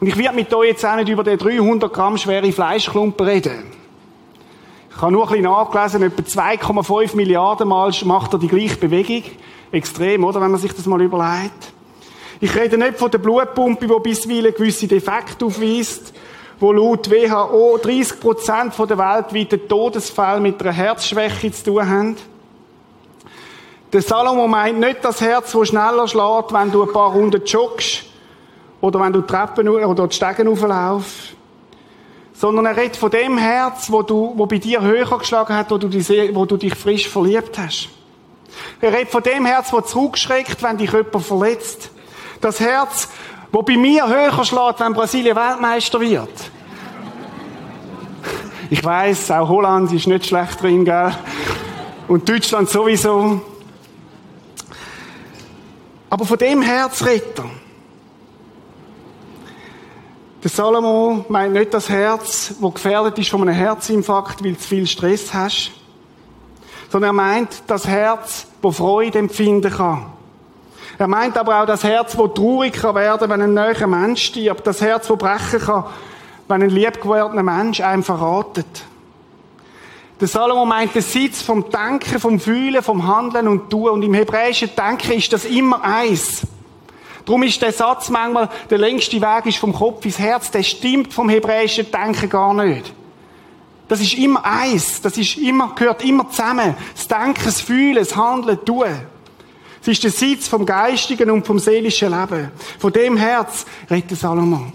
Und 0.00 0.06
ich 0.06 0.16
werde 0.16 0.36
mit 0.36 0.52
euch 0.52 0.68
jetzt 0.68 0.84
auch 0.84 0.96
nicht 0.96 1.08
über 1.08 1.24
den 1.24 1.38
300 1.38 1.92
Gramm 1.92 2.18
schwere 2.18 2.52
Fleischklumpen 2.52 3.26
reden. 3.26 3.64
Ich 4.90 5.02
habe 5.02 5.12
nur 5.12 5.22
ein 5.24 5.28
bisschen 5.28 5.44
nachgelesen, 5.44 6.02
etwa 6.02 6.22
2,5 6.22 7.16
Milliarden 7.16 7.68
Mal 7.68 7.92
macht 8.04 8.32
er 8.32 8.38
die 8.38 8.48
gleiche 8.48 8.76
Bewegung. 8.76 9.22
Extrem, 9.72 10.24
oder? 10.24 10.40
Wenn 10.40 10.50
man 10.50 10.60
sich 10.60 10.72
das 10.72 10.86
mal 10.86 11.00
überlegt. 11.00 11.72
Ich 12.40 12.54
rede 12.54 12.78
nicht 12.78 12.98
von 12.98 13.10
der 13.10 13.18
Blutpumpe, 13.18 13.86
die 13.86 14.00
bisweilen 14.02 14.54
gewisse 14.54 14.86
Defekte 14.86 15.46
aufweist, 15.46 16.12
wo 16.60 16.72
laut 16.72 17.10
WHO 17.10 17.76
30% 17.76 18.86
der 18.86 18.98
weltweiten 18.98 19.68
Todesfälle 19.68 20.40
mit 20.40 20.60
einer 20.60 20.72
Herzschwäche 20.72 21.52
zu 21.52 21.64
tun 21.64 21.88
haben. 21.88 22.16
Der 23.92 24.02
Salomo 24.02 24.46
meint 24.48 24.80
nicht 24.80 25.02
das 25.02 25.20
Herz, 25.20 25.52
das 25.52 25.68
schneller 25.68 26.08
schlägt, 26.08 26.52
wenn 26.52 26.70
du 26.70 26.82
ein 26.82 26.92
paar 26.92 27.12
Runden 27.12 27.42
joggst 27.44 28.04
oder 28.80 29.00
wenn 29.00 29.12
du 29.12 29.22
Treppen 29.22 29.68
oder 29.68 30.06
die 30.06 30.14
Stegen 30.14 30.48
hochlaufst, 30.48 31.34
sondern 32.34 32.66
er 32.66 32.76
redet 32.76 32.96
von 32.96 33.10
dem 33.10 33.38
Herz, 33.38 33.90
wo, 33.90 34.02
du, 34.02 34.34
wo 34.36 34.46
bei 34.46 34.58
dir 34.58 34.82
höher 34.82 35.18
geschlagen 35.18 35.54
hat, 35.54 35.70
wo 35.70 35.78
du, 35.78 35.88
dich, 35.88 36.08
wo 36.34 36.44
du 36.44 36.56
dich 36.56 36.74
frisch 36.74 37.08
verliebt 37.08 37.56
hast. 37.58 37.88
Er 38.80 38.92
redet 38.92 39.08
von 39.08 39.22
dem 39.22 39.46
Herz, 39.46 39.72
wo 39.72 39.80
zurückschreckt, 39.80 40.62
wenn 40.62 40.76
dich 40.76 40.92
jemand 40.92 41.24
verletzt. 41.24 41.90
Das 42.40 42.60
Herz, 42.60 43.08
wo 43.50 43.62
bei 43.62 43.76
mir 43.76 44.06
höher 44.06 44.44
schlägt, 44.44 44.80
wenn 44.80 44.92
Brasilien 44.92 45.36
Weltmeister 45.36 46.00
wird. 46.00 46.50
Ich 48.70 48.84
weiß, 48.84 49.30
auch 49.30 49.48
Holland 49.48 49.92
ist 49.92 50.06
nicht 50.06 50.26
schlecht 50.26 50.62
drin, 50.62 50.84
gell? 50.84 51.12
Und 52.06 52.28
Deutschland 52.28 52.68
sowieso. 52.68 53.40
Aber 56.10 56.24
von 56.24 56.38
dem 56.38 56.62
Herz 56.62 57.04
redet 57.04 57.38
er. 57.38 57.50
Der 60.42 60.50
Salomo 60.50 61.24
meint 61.28 61.54
nicht 61.54 61.74
das 61.74 61.88
Herz, 61.88 62.54
wo 62.60 62.70
gefährdet 62.70 63.18
ist 63.18 63.30
von 63.30 63.42
einem 63.42 63.54
Herzinfarkt, 63.54 64.44
weil 64.44 64.52
du 64.52 64.58
zu 64.58 64.68
viel 64.68 64.86
Stress 64.86 65.34
hast, 65.34 65.72
sondern 66.90 67.10
er 67.10 67.12
meint 67.14 67.62
das 67.66 67.86
Herz, 67.86 68.46
wo 68.62 68.70
Freude 68.70 69.18
empfinden 69.18 69.72
kann. 69.72 70.12
Er 70.98 71.06
meint 71.06 71.38
aber 71.38 71.62
auch 71.62 71.66
das 71.66 71.84
Herz, 71.84 72.18
wo 72.18 72.26
traurig 72.26 72.72
kann 72.72 72.96
werden, 72.96 73.30
wenn 73.30 73.40
ein 73.40 73.54
neuer 73.54 73.86
Mensch 73.86 74.24
stirbt, 74.24 74.66
das 74.66 74.80
Herz, 74.80 75.08
wo 75.08 75.14
brechen 75.14 75.60
kann, 75.60 75.84
wenn 76.48 76.62
ein 76.62 76.70
liebgewordener 76.70 77.44
Mensch 77.44 77.80
einem 77.80 78.02
verratet. 78.02 78.66
Der 80.20 80.26
Salomo 80.26 80.64
meint 80.64 80.96
den 80.96 81.02
Sitz 81.02 81.40
vom 81.40 81.70
Denken, 81.70 82.18
vom 82.18 82.40
Fühlen, 82.40 82.82
vom 82.82 83.06
Handeln 83.06 83.46
und 83.46 83.70
Tun. 83.70 83.90
Und 83.90 84.02
im 84.02 84.14
hebräischen 84.14 84.70
Denken 84.74 85.12
ist 85.12 85.32
das 85.32 85.44
immer 85.44 85.84
eins. 85.84 86.42
Darum 87.24 87.44
ist 87.44 87.62
der 87.62 87.72
Satz 87.72 88.08
manchmal, 88.08 88.48
der 88.68 88.78
längste 88.78 89.20
Weg 89.20 89.46
ist 89.46 89.58
vom 89.58 89.72
Kopf 89.72 90.04
ins 90.04 90.18
Herz, 90.18 90.50
der 90.50 90.64
stimmt 90.64 91.14
vom 91.14 91.28
hebräischen 91.28 91.88
Denken 91.92 92.28
gar 92.28 92.52
nicht. 92.54 92.92
Das 93.86 94.00
ist 94.00 94.14
immer 94.14 94.44
eins. 94.44 95.00
Das 95.00 95.16
ist 95.16 95.36
immer, 95.36 95.74
gehört 95.76 96.04
immer 96.04 96.28
zusammen. 96.28 96.74
Das 96.94 97.06
Denken, 97.06 97.44
das 97.44 97.60
Fühlen, 97.60 97.96
das 97.96 98.16
Handeln, 98.16 98.56
das 98.56 98.64
Tun. 98.64 98.86
Es 99.80 99.88
ist 99.88 100.02
der 100.02 100.10
Sitz 100.10 100.48
vom 100.48 100.66
geistigen 100.66 101.30
und 101.30 101.46
vom 101.46 101.58
seelischen 101.58 102.10
Leben. 102.10 102.50
Von 102.78 102.92
dem 102.92 103.16
Herz 103.16 103.64
redet 103.90 104.18
Salomo. 104.18 104.72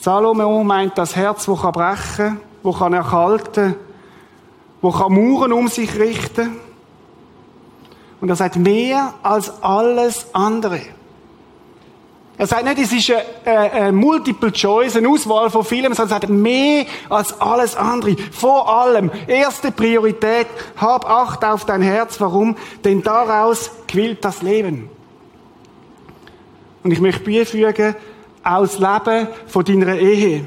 Salomo 0.00 0.64
meint 0.64 0.96
das 0.96 1.14
Herz, 1.14 1.44
das 1.44 1.60
kann 1.60 1.72
brechen, 1.72 2.40
das 2.62 2.78
kann 2.78 2.92
erkalten, 2.94 3.74
das 4.80 4.94
kann 4.96 5.12
Mauern 5.12 5.52
um 5.52 5.68
sich 5.68 5.98
richten. 5.98 6.56
Und 8.20 8.28
er 8.28 8.36
sagt, 8.36 8.56
mehr 8.56 9.14
als 9.22 9.62
alles 9.62 10.26
andere. 10.34 10.80
Er 12.40 12.46
sagt 12.46 12.64
nicht, 12.64 12.78
es 12.78 12.90
ist 12.90 13.12
eine, 13.44 13.70
eine 13.70 13.92
Multiple 13.92 14.50
Choice, 14.50 14.96
eine 14.96 15.10
Auswahl 15.10 15.50
von 15.50 15.62
Filmen, 15.62 15.92
sondern 15.92 16.16
er 16.16 16.20
sagt, 16.22 16.30
mehr 16.30 16.86
als 17.10 17.38
alles 17.38 17.76
andere. 17.76 18.16
Vor 18.32 18.66
allem, 18.66 19.10
erste 19.26 19.70
Priorität, 19.70 20.46
hab 20.78 21.04
Acht 21.04 21.44
auf 21.44 21.66
dein 21.66 21.82
Herz. 21.82 22.18
Warum? 22.18 22.56
Denn 22.82 23.02
daraus 23.02 23.70
quillt 23.86 24.24
das 24.24 24.40
Leben. 24.40 24.88
Und 26.82 26.92
ich 26.92 27.00
möchte 27.02 27.30
beifügen, 27.30 27.94
aus 28.42 28.78
Leben 28.78 29.28
von 29.46 29.62
deiner 29.62 29.96
Ehe. 29.98 30.42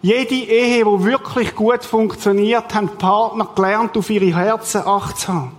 Jede 0.00 0.34
Ehe, 0.34 0.84
die 0.86 1.04
wirklich 1.04 1.54
gut 1.54 1.84
funktioniert, 1.84 2.74
haben 2.74 2.88
die 2.88 2.96
Partner 2.96 3.46
gelernt, 3.54 3.94
auf 3.94 4.08
ihre 4.08 4.34
Herzen 4.34 4.86
Acht 4.86 5.18
zu 5.18 5.34
haben. 5.34 5.57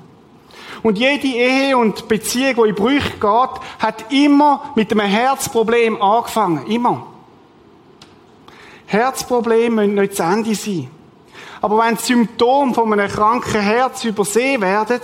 Und 0.81 0.98
jede 0.98 1.27
Ehe 1.27 1.77
und 1.77 2.07
Beziehung, 2.07 2.63
die 2.63 2.69
in 2.69 2.75
Brüche 2.75 3.12
geht, 3.12 3.62
hat 3.79 4.12
immer 4.12 4.71
mit 4.75 4.91
einem 4.91 5.05
Herzproblem 5.05 6.01
angefangen. 6.01 6.65
Immer. 6.67 7.05
Herzprobleme 8.86 9.88
müssen 9.88 9.95
nicht 9.95 10.15
zu 10.15 10.24
Ende 10.24 10.55
sein. 10.55 10.89
Aber 11.62 11.77
wenn 11.79 11.95
die 11.95 12.03
Symptome 12.03 12.74
von 12.74 12.91
einem 12.93 13.09
kranken 13.09 13.62
Herz 13.62 14.03
übersehen 14.03 14.62
werden 14.62 15.01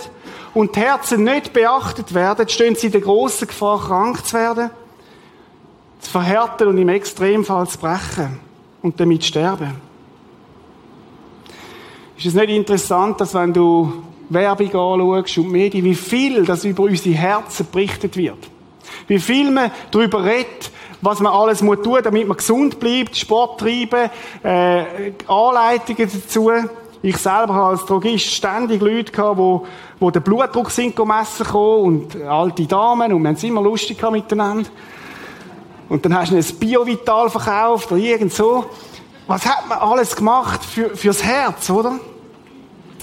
und 0.54 0.74
die 0.74 0.80
Herzen 0.80 1.22
nicht 1.22 1.52
beachtet 1.52 2.14
werden, 2.14 2.48
stehen 2.48 2.74
sie 2.74 2.86
in 2.86 2.92
der 2.92 3.02
grossen 3.02 3.46
Gefahr, 3.46 3.78
krank 3.78 4.24
zu 4.24 4.34
werden, 4.34 4.70
zu 6.00 6.10
verhärten 6.10 6.68
und 6.68 6.78
im 6.78 6.88
Extremfall 6.88 7.68
zu 7.68 7.78
brechen 7.78 8.40
und 8.82 8.98
damit 8.98 9.24
sterben. 9.24 9.80
Ist 12.16 12.26
es 12.26 12.34
nicht 12.34 12.48
interessant, 12.48 13.20
dass 13.20 13.34
wenn 13.34 13.52
du 13.52 14.02
Werbung 14.28 14.66
anschaust 14.68 15.38
und 15.38 15.50
Medien, 15.50 15.84
wie 15.84 15.94
viel 15.94 16.44
das 16.44 16.64
über 16.64 16.84
unsere 16.84 17.14
Herzen 17.14 17.66
berichtet 17.70 18.16
wird. 18.16 18.38
Wie 19.06 19.18
viel 19.18 19.50
man 19.50 19.70
darüber 19.90 20.24
redet, 20.24 20.70
was 21.00 21.20
man 21.20 21.32
alles 21.32 21.62
muss 21.62 21.82
tun, 21.82 21.98
damit 22.02 22.26
man 22.26 22.36
gesund 22.36 22.80
bleibt, 22.80 23.16
Sport 23.16 23.60
treiben, 23.60 24.10
äh, 24.42 25.12
Anleitungen 25.26 26.10
dazu. 26.12 26.50
Ich 27.02 27.16
selber 27.18 27.54
habe 27.54 27.66
als 27.66 27.84
Drogist 27.84 28.26
ständig 28.26 28.80
Leute 28.80 29.12
gehabt, 29.12 29.38
wo, 29.38 29.66
wo 30.00 30.10
den 30.10 30.22
Blutdruck 30.22 30.70
sind 30.70 30.98
messen 30.98 31.46
kommen 31.46 31.84
und 31.84 32.22
alte 32.22 32.66
Damen 32.66 33.12
und 33.12 33.22
wir 33.22 33.28
haben 33.28 33.36
es 33.36 33.44
immer 33.44 33.62
lustig 33.62 34.02
miteinander. 34.10 34.68
Und 35.88 36.04
dann 36.04 36.16
hast 36.16 36.32
du 36.32 36.36
ein 36.36 36.58
Biovital 36.58 37.30
verkauft 37.30 37.92
oder 37.92 38.00
irgend 38.00 38.32
so. 38.32 38.64
Was 39.28 39.46
hat 39.46 39.68
man 39.68 39.78
alles 39.78 40.16
gemacht 40.16 40.64
für, 40.64 40.96
fürs 40.96 41.22
Herz, 41.22 41.70
oder? 41.70 42.00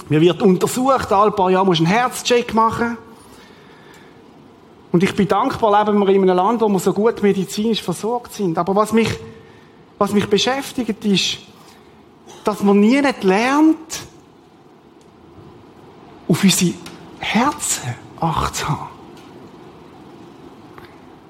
Mir 0.08 0.20
wird 0.20 0.42
untersucht, 0.42 1.10
alle 1.12 1.30
paar 1.30 1.50
Jahre 1.50 1.66
musst 1.66 1.80
du 1.80 1.84
einen 1.84 1.92
Herzcheck 1.92 2.52
machen. 2.54 2.98
Und 4.92 5.02
ich 5.02 5.14
bin 5.14 5.26
dankbar, 5.26 5.84
leben 5.84 5.98
wir 5.98 6.08
in 6.08 6.22
einem 6.22 6.36
Land, 6.36 6.60
wo 6.60 6.68
wir 6.68 6.78
so 6.78 6.92
gut 6.92 7.22
medizinisch 7.22 7.82
versorgt 7.82 8.34
sind. 8.34 8.56
Aber 8.58 8.76
was 8.76 8.92
mich, 8.92 9.10
was 9.98 10.12
mich 10.12 10.28
beschäftigt, 10.28 11.04
ist, 11.04 11.38
dass 12.44 12.62
man 12.62 12.78
nie 12.78 13.00
nicht 13.00 13.24
lernt, 13.24 13.76
auf 16.28 16.44
unsere 16.44 16.74
Herzen 17.18 17.94
Acht 18.20 18.56
zu 18.56 18.68
haben. 18.68 18.88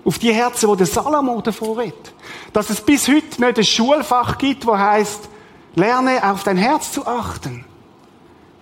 Auf 0.05 0.19
die 0.19 0.33
Herzen, 0.33 0.71
die 0.71 0.77
der 0.77 0.87
Salomo 0.87 1.41
davor 1.41 1.79
redet. 1.79 2.13
Dass 2.53 2.71
es 2.71 2.81
bis 2.81 3.09
heute 3.09 3.41
nicht 3.41 3.59
ein 3.59 3.65
Schulfach 3.65 4.39
gibt, 4.39 4.67
wo 4.67 4.77
heißt, 4.77 5.29
lerne 5.75 6.31
auf 6.31 6.45
dein 6.45 6.57
Herz 6.57 6.93
zu 6.93 7.07
achten. 7.07 7.65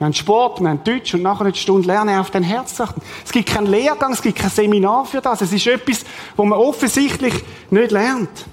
Wir 0.02 0.06
haben 0.06 0.14
Sport, 0.14 0.61
wir 0.61 0.68
haben 0.68 0.82
Deutsch 0.82 1.14
und 1.14 1.23
nachher 1.23 1.44
eine 1.44 1.54
Stunde 1.54 1.87
lernen 1.87 2.18
auf 2.18 2.32
dein 2.32 2.42
Herz 2.42 2.80
achten. 2.80 3.00
Es 3.25 3.30
gibt 3.30 3.49
keinen 3.49 3.68
Lehrgang, 3.68 4.14
es 4.14 4.21
gibt 4.21 4.37
kein 4.37 4.50
Seminar 4.50 5.04
für 5.04 5.21
das. 5.21 5.42
Es 5.42 5.52
ist 5.52 5.64
etwas, 5.64 6.04
wo 6.37 6.44
man 6.44 6.59
offensichtlich 6.59 7.32
nicht 7.71 7.92
lernt. 7.92 8.47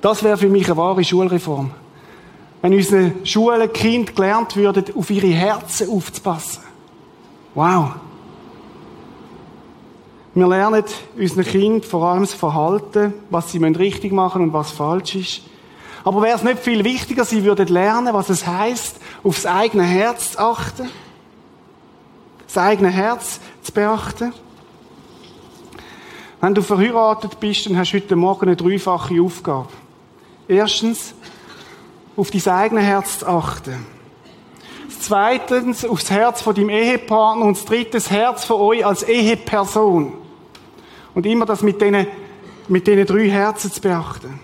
Das 0.00 0.22
wäre 0.22 0.38
für 0.38 0.48
mich 0.48 0.64
eine 0.64 0.78
wahre 0.78 1.04
Schulreform. 1.04 1.72
Wenn 2.62 2.72
unsere 2.72 3.12
Schulen 3.24 3.70
Kind 3.70 4.16
gelernt 4.16 4.56
würden, 4.56 4.86
auf 4.96 5.10
ihre 5.10 5.26
Herzen 5.26 5.90
aufzupassen. 5.90 6.62
Wow. 7.54 7.96
Wir 10.32 10.46
lernen 10.46 10.84
unseren 11.18 11.44
Kind 11.44 11.84
vor 11.84 12.02
allem 12.04 12.22
das 12.22 12.32
Verhalten, 12.32 13.12
was 13.28 13.52
sie 13.52 13.58
richtig 13.58 14.10
machen 14.10 14.40
und 14.40 14.54
was 14.54 14.70
falsch 14.70 15.16
ist. 15.16 15.42
Aber 16.02 16.20
wäre 16.22 16.36
es 16.36 16.42
nicht 16.42 16.58
viel 16.60 16.84
wichtiger, 16.84 17.24
sie 17.24 17.44
würden 17.44 17.66
lernen, 17.68 18.12
was 18.12 18.28
es 18.28 18.46
heißt, 18.46 19.00
aufs 19.24 19.46
eigene 19.46 19.84
Herz 19.84 20.32
zu 20.32 20.38
achten? 20.38 20.90
Das 22.46 22.58
eigene 22.58 22.90
Herz 22.90 23.40
zu 23.62 23.72
beachten? 23.72 24.32
Wenn 26.40 26.54
du 26.54 26.62
verheiratet 26.62 27.40
bist, 27.40 27.66
dann 27.66 27.76
hast 27.78 27.92
du 27.92 27.96
heute 27.96 28.16
Morgen 28.16 28.46
eine 28.46 28.56
dreifache 28.56 29.20
Aufgabe. 29.20 29.70
Erstens, 30.46 31.14
auf 32.16 32.30
dein 32.30 32.46
eigene 32.48 32.82
Herz 32.82 33.20
zu 33.20 33.26
achten. 33.26 33.86
Zweitens, 35.00 35.84
aufs 35.84 36.10
Herz 36.10 36.42
von 36.42 36.54
deinem 36.54 36.68
Ehepartner. 36.68 37.46
Und 37.46 37.56
das 37.56 37.64
dritte, 37.64 37.92
das 37.92 38.10
Herz 38.10 38.44
von 38.44 38.60
euch 38.60 38.84
als 38.84 39.02
Eheperson. 39.02 40.12
Und 41.14 41.26
immer 41.26 41.46
das 41.46 41.62
mit 41.62 41.80
diesen, 41.80 42.06
mit 42.68 42.86
diesen 42.86 43.06
drei 43.06 43.28
Herzen 43.30 43.72
zu 43.72 43.80
beachten. 43.80 44.40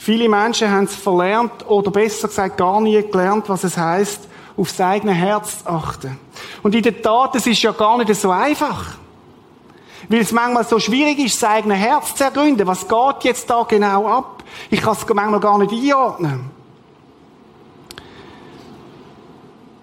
Viele 0.00 0.30
Menschen 0.30 0.70
haben 0.70 0.84
es 0.84 0.94
verlernt 0.94 1.68
oder 1.68 1.90
besser 1.90 2.28
gesagt 2.28 2.56
gar 2.56 2.80
nie 2.80 3.02
gelernt, 3.02 3.50
was 3.50 3.64
es 3.64 3.76
heißt, 3.76 4.28
auf 4.56 4.70
sein 4.70 4.92
eigenes 4.92 5.16
Herz 5.16 5.58
zu 5.62 5.68
achten. 5.68 6.18
Und 6.62 6.74
in 6.74 6.82
der 6.82 7.02
Tat, 7.02 7.36
es 7.36 7.46
ist 7.46 7.60
ja 7.60 7.72
gar 7.72 7.98
nicht 7.98 8.14
so 8.14 8.30
einfach. 8.30 8.94
Weil 10.08 10.20
es 10.20 10.32
manchmal 10.32 10.64
so 10.64 10.78
schwierig 10.78 11.18
ist, 11.18 11.38
sein 11.38 11.50
eigenes 11.50 11.76
Herz 11.76 12.14
zu 12.14 12.24
ergründen. 12.24 12.66
Was 12.66 12.88
geht 12.88 13.24
jetzt 13.24 13.50
da 13.50 13.62
genau 13.64 14.08
ab? 14.08 14.42
Ich 14.70 14.80
kann 14.80 14.94
es 14.94 15.06
manchmal 15.06 15.38
gar 15.38 15.58
nicht 15.58 15.70
einordnen. 15.70 16.50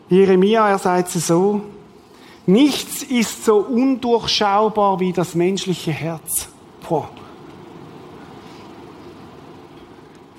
Jeremia, 0.10 0.68
er 0.68 0.80
sagt 0.80 1.14
es 1.16 1.28
so, 1.28 1.62
nichts 2.48 3.04
ist 3.04 3.46
so 3.46 3.58
undurchschaubar 3.58 5.00
wie 5.00 5.14
das 5.14 5.36
menschliche 5.36 5.92
Herz. 5.92 6.48
Boah. 6.90 7.08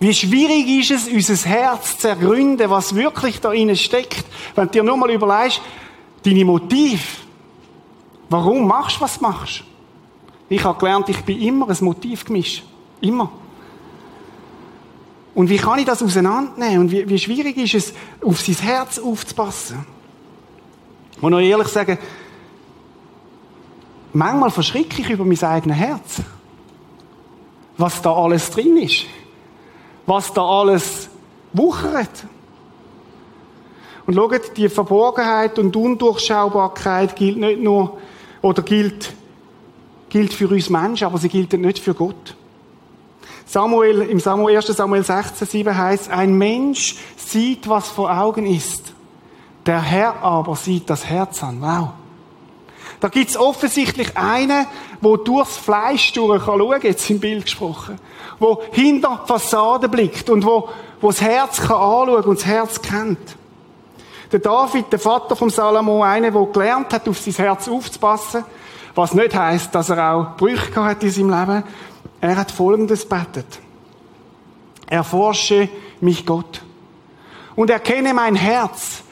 Wie 0.00 0.14
schwierig 0.14 0.68
ist 0.68 0.90
es, 0.90 1.12
unser 1.12 1.48
Herz 1.48 1.98
zu 1.98 2.08
ergründen, 2.08 2.70
was 2.70 2.94
wirklich 2.94 3.40
da 3.40 3.52
innen 3.52 3.76
steckt. 3.76 4.24
Wenn 4.54 4.66
du 4.66 4.72
dir 4.72 4.82
nur 4.84 4.96
mal 4.96 5.10
überlegst, 5.10 5.60
deine 6.22 6.44
Motiv. 6.44 7.24
Warum 8.30 8.66
machst 8.66 8.96
du, 8.96 9.00
was 9.00 9.18
du 9.18 9.22
machst? 9.22 9.64
Ich 10.48 10.62
habe 10.62 10.78
gelernt, 10.78 11.08
ich 11.08 11.22
bin 11.24 11.40
immer 11.40 11.68
ein 11.68 11.76
Motiv 11.80 12.24
gemischt. 12.24 12.62
Immer. 13.00 13.30
Und 15.34 15.48
wie 15.48 15.56
kann 15.56 15.78
ich 15.78 15.84
das 15.84 16.02
auseinandernehmen? 16.02 16.80
Und 16.80 16.90
wie, 16.90 17.08
wie 17.08 17.18
schwierig 17.18 17.56
ist 17.56 17.74
es, 17.74 17.94
auf 18.24 18.40
sein 18.40 18.56
Herz 18.56 18.98
aufzupassen? 18.98 19.84
Ich 21.12 21.22
muss 21.22 21.30
noch 21.30 21.40
ehrlich 21.40 21.68
sagen, 21.68 21.98
manchmal 24.12 24.50
verschrecke 24.50 25.02
ich 25.02 25.10
über 25.10 25.24
mein 25.24 25.42
eigenes 25.42 25.76
Herz. 25.76 26.22
Was 27.76 28.02
da 28.02 28.12
alles 28.12 28.50
drin 28.50 28.76
ist. 28.76 29.06
Was 30.08 30.32
da 30.32 30.42
alles 30.42 31.10
wuchert. 31.52 32.24
Und 34.06 34.14
schaut, 34.14 34.56
die 34.56 34.70
Verborgenheit 34.70 35.58
und 35.58 35.76
Undurchschaubarkeit 35.76 37.14
gilt 37.14 37.36
nicht 37.36 37.60
nur, 37.60 37.98
oder 38.40 38.62
gilt, 38.62 39.12
gilt 40.08 40.32
für 40.32 40.48
uns 40.48 40.70
Menschen, 40.70 41.04
aber 41.04 41.18
sie 41.18 41.28
gilt 41.28 41.52
nicht 41.52 41.78
für 41.78 41.92
Gott. 41.92 42.34
Samuel, 43.44 44.00
im 44.00 44.18
Samuel, 44.18 44.56
1. 44.56 44.68
Samuel 44.68 45.04
16, 45.04 45.46
7 45.46 45.76
heißt, 45.76 46.10
ein 46.10 46.32
Mensch 46.32 46.96
sieht, 47.18 47.68
was 47.68 47.88
vor 47.88 48.10
Augen 48.10 48.46
ist. 48.46 48.94
Der 49.66 49.82
Herr 49.82 50.22
aber 50.22 50.56
sieht 50.56 50.88
das 50.88 51.04
Herz 51.04 51.42
an. 51.44 51.60
Wow. 51.60 51.90
Da 53.00 53.08
gibt's 53.08 53.36
offensichtlich 53.36 54.16
einen, 54.16 54.66
wo 55.00 55.16
durchs 55.16 55.56
Fleisch 55.56 56.12
durch 56.12 56.44
kann 56.44 56.58
schauen, 56.58 56.80
jetzt 56.82 57.08
im 57.10 57.20
Bild 57.20 57.44
gesprochen, 57.44 57.98
wo 58.38 58.62
hinter 58.72 59.20
die 59.24 59.28
Fassade 59.28 59.88
blickt 59.88 60.28
und 60.30 60.44
wo, 60.44 60.68
wo 61.00 61.08
das 61.08 61.20
Herz 61.20 61.60
kann 61.60 61.76
anschauen 61.76 62.24
und 62.24 62.38
das 62.38 62.46
Herz 62.46 62.82
kennt. 62.82 63.36
Der 64.32 64.40
David, 64.40 64.92
der 64.92 64.98
Vater 64.98 65.36
vom 65.36 65.48
Salomo, 65.48 66.02
einer, 66.02 66.30
der 66.30 66.46
gelernt 66.46 66.92
hat, 66.92 67.08
auf 67.08 67.18
sein 67.18 67.34
Herz 67.34 67.68
aufzupassen, 67.68 68.44
was 68.94 69.14
nicht 69.14 69.34
heißt, 69.34 69.74
dass 69.74 69.90
er 69.90 70.12
auch 70.12 70.36
Brüche 70.36 70.84
hat 70.84 71.02
in 71.02 71.10
seinem 71.10 71.30
Leben. 71.30 71.62
Er 72.20 72.36
hat 72.36 72.50
Folgendes 72.50 73.08
betet. 73.08 73.46
Erforsche 74.86 75.68
mich 76.00 76.26
Gott 76.26 76.62
und 77.54 77.70
erkenne 77.70 78.12
mein 78.12 78.34
Herz 78.34 79.02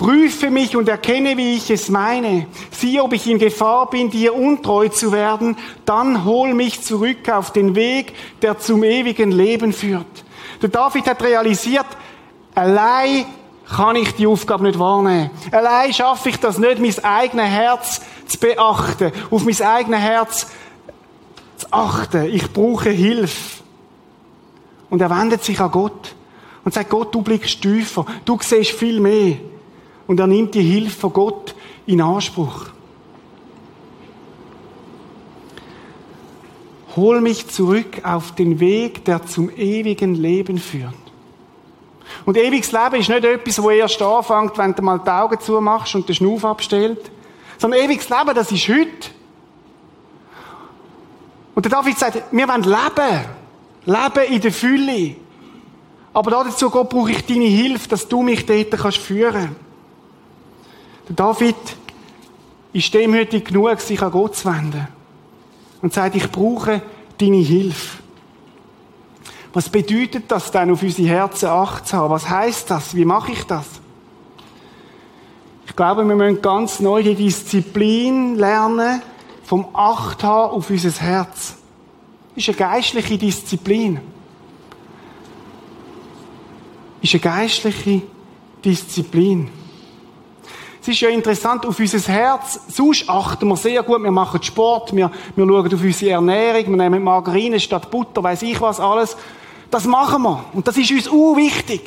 Prüfe 0.00 0.50
mich 0.50 0.76
und 0.76 0.88
erkenne, 0.88 1.36
wie 1.36 1.56
ich 1.56 1.70
es 1.70 1.90
meine. 1.90 2.46
Sieh, 2.70 3.00
ob 3.00 3.12
ich 3.12 3.26
in 3.26 3.38
Gefahr 3.38 3.90
bin, 3.90 4.08
dir 4.08 4.34
untreu 4.34 4.88
zu 4.88 5.12
werden. 5.12 5.58
Dann 5.84 6.24
hol 6.24 6.54
mich 6.54 6.80
zurück 6.80 7.28
auf 7.28 7.52
den 7.52 7.74
Weg, 7.74 8.14
der 8.40 8.58
zum 8.58 8.82
ewigen 8.82 9.30
Leben 9.30 9.74
führt. 9.74 10.06
Der 10.62 10.70
David 10.70 11.06
hat 11.06 11.22
realisiert, 11.22 11.84
allein 12.54 13.26
kann 13.68 13.94
ich 13.96 14.14
die 14.14 14.26
Aufgabe 14.26 14.64
nicht 14.64 14.78
wahrnehmen. 14.78 15.28
Allein 15.52 15.92
schaffe 15.92 16.30
ich 16.30 16.38
das 16.38 16.56
nicht, 16.56 16.78
mein 16.78 17.04
eigenes 17.04 17.50
Herz 17.50 18.00
zu 18.26 18.38
beachten, 18.38 19.12
auf 19.30 19.44
mein 19.44 19.60
eigenes 19.60 20.00
Herz 20.00 20.46
zu 21.58 21.66
achten. 21.72 22.24
Ich 22.24 22.50
brauche 22.50 22.88
Hilfe. 22.88 23.62
Und 24.88 25.02
er 25.02 25.10
wendet 25.10 25.44
sich 25.44 25.60
an 25.60 25.70
Gott 25.70 26.14
und 26.64 26.72
sagt, 26.72 26.88
Gott, 26.88 27.14
du 27.14 27.20
blickst 27.20 27.60
tiefer, 27.60 28.06
du 28.24 28.38
siehst 28.40 28.70
viel 28.70 28.98
mehr 28.98 29.49
und 30.10 30.18
er 30.18 30.26
nimmt 30.26 30.56
die 30.56 30.62
Hilfe 30.62 30.98
von 30.98 31.12
Gott 31.12 31.54
in 31.86 32.00
Anspruch. 32.00 32.66
Hol 36.96 37.20
mich 37.20 37.46
zurück 37.46 38.00
auf 38.02 38.34
den 38.34 38.58
Weg, 38.58 39.04
der 39.04 39.24
zum 39.24 39.50
ewigen 39.50 40.16
Leben 40.16 40.58
führt. 40.58 40.92
Und 42.26 42.36
ewiges 42.36 42.72
Leben 42.72 42.96
ist 42.96 43.08
nicht 43.08 43.24
etwas, 43.24 43.62
wo 43.62 43.70
erst 43.70 44.02
anfängt, 44.02 44.58
wenn 44.58 44.74
du 44.74 44.82
mal 44.82 44.98
die 44.98 45.10
Augen 45.10 45.38
zumachst 45.38 45.94
und 45.94 46.08
den 46.08 46.16
Schnuff 46.16 46.44
abstellt. 46.44 47.08
Sondern 47.56 47.78
ewiges 47.78 48.08
Leben, 48.08 48.34
das 48.34 48.50
ist 48.50 48.68
heute. 48.68 49.10
Und 51.54 51.64
der 51.66 51.70
David 51.70 51.96
sagt, 51.96 52.20
wir 52.32 52.48
wollen 52.48 52.64
leben. 52.64 53.26
Leben 53.84 54.34
in 54.34 54.40
der 54.40 54.52
Fülle. 54.52 55.14
Aber 56.12 56.32
dazu, 56.32 56.68
Gott, 56.68 56.90
brauche 56.90 57.12
ich 57.12 57.24
deine 57.24 57.44
Hilfe, 57.44 57.88
dass 57.88 58.08
du 58.08 58.22
mich 58.22 58.44
dort 58.44 58.96
führen 58.96 59.32
kannst. 59.32 59.69
David 61.14 61.56
ist 62.72 62.94
demütig 62.94 63.46
genug, 63.46 63.80
sich 63.80 64.00
an 64.00 64.12
Gott 64.12 64.36
zu 64.36 64.48
wenden. 64.48 64.86
Und 65.82 65.92
sagt, 65.92 66.14
ich 66.14 66.30
brauche 66.30 66.82
deine 67.18 67.38
Hilfe. 67.38 67.98
Was 69.52 69.68
bedeutet 69.68 70.30
das 70.30 70.50
dann, 70.50 70.70
auf 70.70 70.82
unsere 70.82 71.08
Herzen 71.08 71.48
Acht 71.48 71.88
zu 71.88 71.96
haben? 71.96 72.10
Was 72.10 72.28
heißt 72.28 72.70
das? 72.70 72.94
Wie 72.94 73.04
mache 73.04 73.32
ich 73.32 73.44
das? 73.44 73.66
Ich 75.66 75.74
glaube, 75.74 76.06
wir 76.06 76.14
müssen 76.14 76.40
ganz 76.42 76.80
neu 76.80 77.02
die 77.02 77.14
Disziplin 77.14 78.36
lernen, 78.36 79.02
vom 79.44 79.68
Acht 79.72 80.22
haben 80.22 80.52
auf 80.52 80.70
unser 80.70 80.90
Herz. 80.90 81.56
Das 82.34 82.44
ist 82.44 82.48
eine 82.48 82.56
geistliche 82.56 83.18
Disziplin. 83.18 84.00
Das 87.00 87.12
ist 87.12 87.14
eine 87.14 87.34
geistliche 87.34 88.02
Disziplin. 88.64 89.48
Es 90.80 90.88
ist 90.88 91.00
ja 91.00 91.10
interessant, 91.10 91.66
auf 91.66 91.78
unser 91.78 91.98
Herz, 92.12 92.58
sonst 92.68 93.08
achten 93.08 93.46
wir 93.48 93.56
sehr 93.56 93.82
gut, 93.82 94.02
wir 94.02 94.10
machen 94.10 94.42
Sport, 94.42 94.96
wir, 94.96 95.10
wir 95.36 95.46
schauen 95.46 95.74
auf 95.74 95.82
unsere 95.82 96.12
Ernährung, 96.12 96.70
wir 96.70 96.76
nehmen 96.76 97.04
Margarine 97.04 97.60
statt 97.60 97.90
Butter, 97.90 98.22
weiß 98.22 98.42
ich 98.42 98.60
was 98.60 98.80
alles. 98.80 99.16
Das 99.70 99.84
machen 99.84 100.22
wir. 100.22 100.44
Und 100.54 100.66
das 100.66 100.78
ist 100.78 100.90
uns 100.90 101.08
urwichtig. 101.08 101.82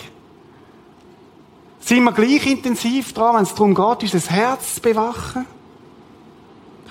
Sind 1.79 2.03
wir 2.03 2.12
gleich 2.12 2.45
intensiv 2.45 3.13
dran, 3.13 3.36
wenn 3.36 3.43
es 3.43 3.56
darum 3.56 3.73
geht, 3.73 4.13
unser 4.13 4.32
Herz 4.32 4.75
zu 4.75 4.82
bewachen? 4.82 5.45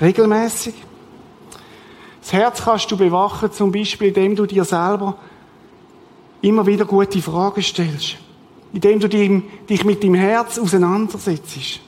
Regelmäßig. 0.01 0.75
Das 2.21 2.33
Herz 2.33 2.63
kannst 2.65 2.91
du 2.91 2.97
bewachen, 2.97 3.53
zum 3.53 3.73
Beispiel, 3.73 4.09
indem 4.09 4.37
du 4.37 4.47
dir 4.47 4.65
selber 4.65 5.17
immer 6.41 6.67
wieder 6.67 6.85
gute 6.85 7.23
Fragen 7.23 7.63
stellst. 7.63 8.17
Indem 8.73 9.01
du 9.01 9.09
dich 9.09 9.85
mit 9.85 10.03
deinem 10.03 10.15
Herz 10.15 10.59
auseinandersetzt. 10.59 11.81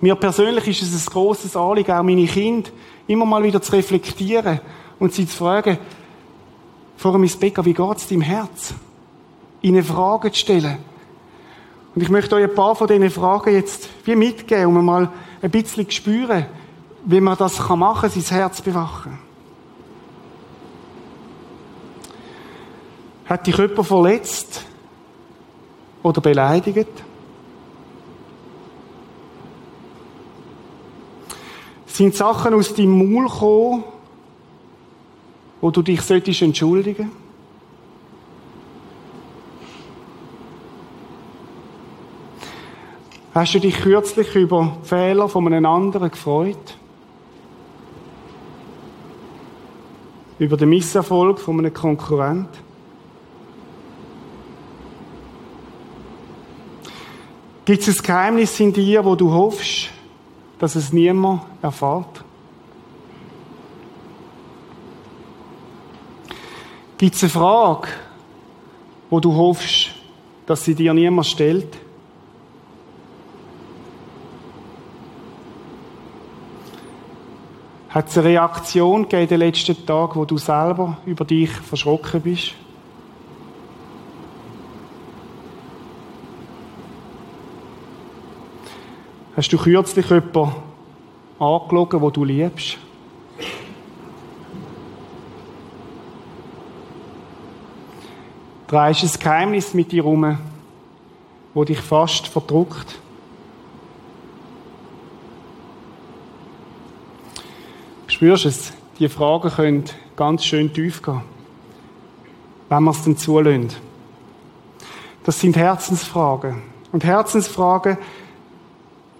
Mir 0.00 0.14
persönlich 0.14 0.68
ist 0.68 0.82
es 0.82 1.06
ein 1.06 1.12
grosses 1.12 1.56
Anliegen, 1.56 1.92
auch 1.92 2.02
meine 2.02 2.26
Kinder 2.26 2.70
immer 3.06 3.24
mal 3.24 3.42
wieder 3.42 3.60
zu 3.60 3.72
reflektieren 3.72 4.60
und 4.98 5.12
sie 5.12 5.26
zu 5.26 5.36
fragen, 5.36 5.78
vor 6.96 7.12
dem 7.12 7.28
Bäcker, 7.38 7.64
wie 7.64 7.74
geht's 7.74 8.08
deinem 8.08 8.22
Herz? 8.22 8.74
Ihnen 9.62 9.84
Fragen 9.84 10.32
zu 10.32 10.38
stellen. 10.38 10.78
Und 11.94 12.02
ich 12.02 12.10
möchte 12.10 12.36
euch 12.36 12.44
ein 12.44 12.54
paar 12.54 12.76
von 12.76 12.86
diesen 12.86 13.10
Fragen 13.10 13.54
jetzt 13.54 13.88
wie 14.04 14.14
mitgeben, 14.14 14.76
um 14.76 14.84
mal 14.84 15.10
ein 15.42 15.50
bisschen 15.50 15.88
zu 15.88 15.96
spüren, 15.96 16.46
wie 17.04 17.20
man 17.20 17.36
das 17.36 17.58
machen 17.68 18.10
kann, 18.10 18.10
sein 18.10 18.38
Herz 18.38 18.60
bewachen. 18.60 19.18
Hat 23.26 23.46
dich 23.46 23.56
jemand 23.56 23.86
verletzt 23.86 24.64
oder 26.02 26.20
beleidigt? 26.20 26.88
Sind 31.98 32.14
Sachen 32.14 32.54
aus 32.54 32.72
deinem 32.72 32.96
Maul 32.96 33.26
gekommen, 33.26 33.82
wo 35.60 35.72
du 35.72 35.82
dich 35.82 36.00
solltest 36.00 36.42
entschuldigen 36.42 37.10
Hast 43.34 43.54
du 43.54 43.58
dich 43.58 43.80
kürzlich 43.80 44.32
über 44.36 44.76
Fehler 44.84 45.28
von 45.28 45.52
einem 45.52 45.66
anderen 45.66 46.08
gefreut? 46.12 46.76
Über 50.38 50.56
den 50.56 50.68
Misserfolg 50.68 51.40
von 51.40 51.58
einem 51.58 51.74
Konkurrent? 51.74 52.50
Gibt 57.64 57.88
es 57.88 57.98
ein 57.98 58.02
Geheimnis 58.04 58.60
in 58.60 58.72
dir, 58.72 59.04
wo 59.04 59.16
du 59.16 59.32
hoffst, 59.32 59.90
dass 60.58 60.74
es 60.74 60.92
niemand 60.92 61.42
erfährt? 61.62 62.24
Gibt 66.98 67.14
es 67.14 67.22
eine 67.22 67.30
Frage, 67.30 67.88
wo 69.08 69.20
du 69.20 69.34
hoffst, 69.34 69.90
dass 70.46 70.64
sie 70.64 70.74
dir 70.74 70.92
niemand 70.92 71.26
stellt? 71.26 71.78
Hat 77.90 78.08
es 78.08 78.18
eine 78.18 78.28
Reaktion 78.28 79.02
gegeben 79.02 79.22
in 79.22 79.28
den 79.28 79.38
letzten 79.38 79.86
Tagen, 79.86 80.16
wo 80.16 80.24
du 80.24 80.38
selber 80.38 80.98
über 81.06 81.24
dich 81.24 81.50
verschrocken 81.50 82.20
bist? 82.20 82.54
Hast 89.38 89.52
du 89.52 89.56
kürzlich 89.56 90.10
jemanden 90.10 90.50
angelogen, 91.38 92.00
wo 92.00 92.10
du 92.10 92.24
liebst? 92.24 92.76
Drehst 98.66 99.04
ein 99.04 99.20
Geheimnis 99.20 99.74
mit 99.74 99.92
dir 99.92 100.02
herum, 100.02 100.38
wo 101.54 101.62
dich 101.62 101.78
fast 101.78 102.26
verdruckt? 102.26 102.98
Spürst 108.08 108.44
du 108.44 108.48
es? 108.48 108.72
Die 108.98 109.08
Fragen 109.08 109.50
können 109.50 109.84
ganz 110.16 110.44
schön 110.44 110.72
tief 110.72 111.00
gehen. 111.00 111.22
Wenn 112.68 112.82
wir 112.82 112.90
es 112.90 113.04
dann 113.04 113.16
zulassen. 113.16 113.68
Das 115.22 115.38
sind 115.38 115.56
Herzensfragen. 115.56 116.60
Und 116.90 117.04
Herzensfragen 117.04 117.98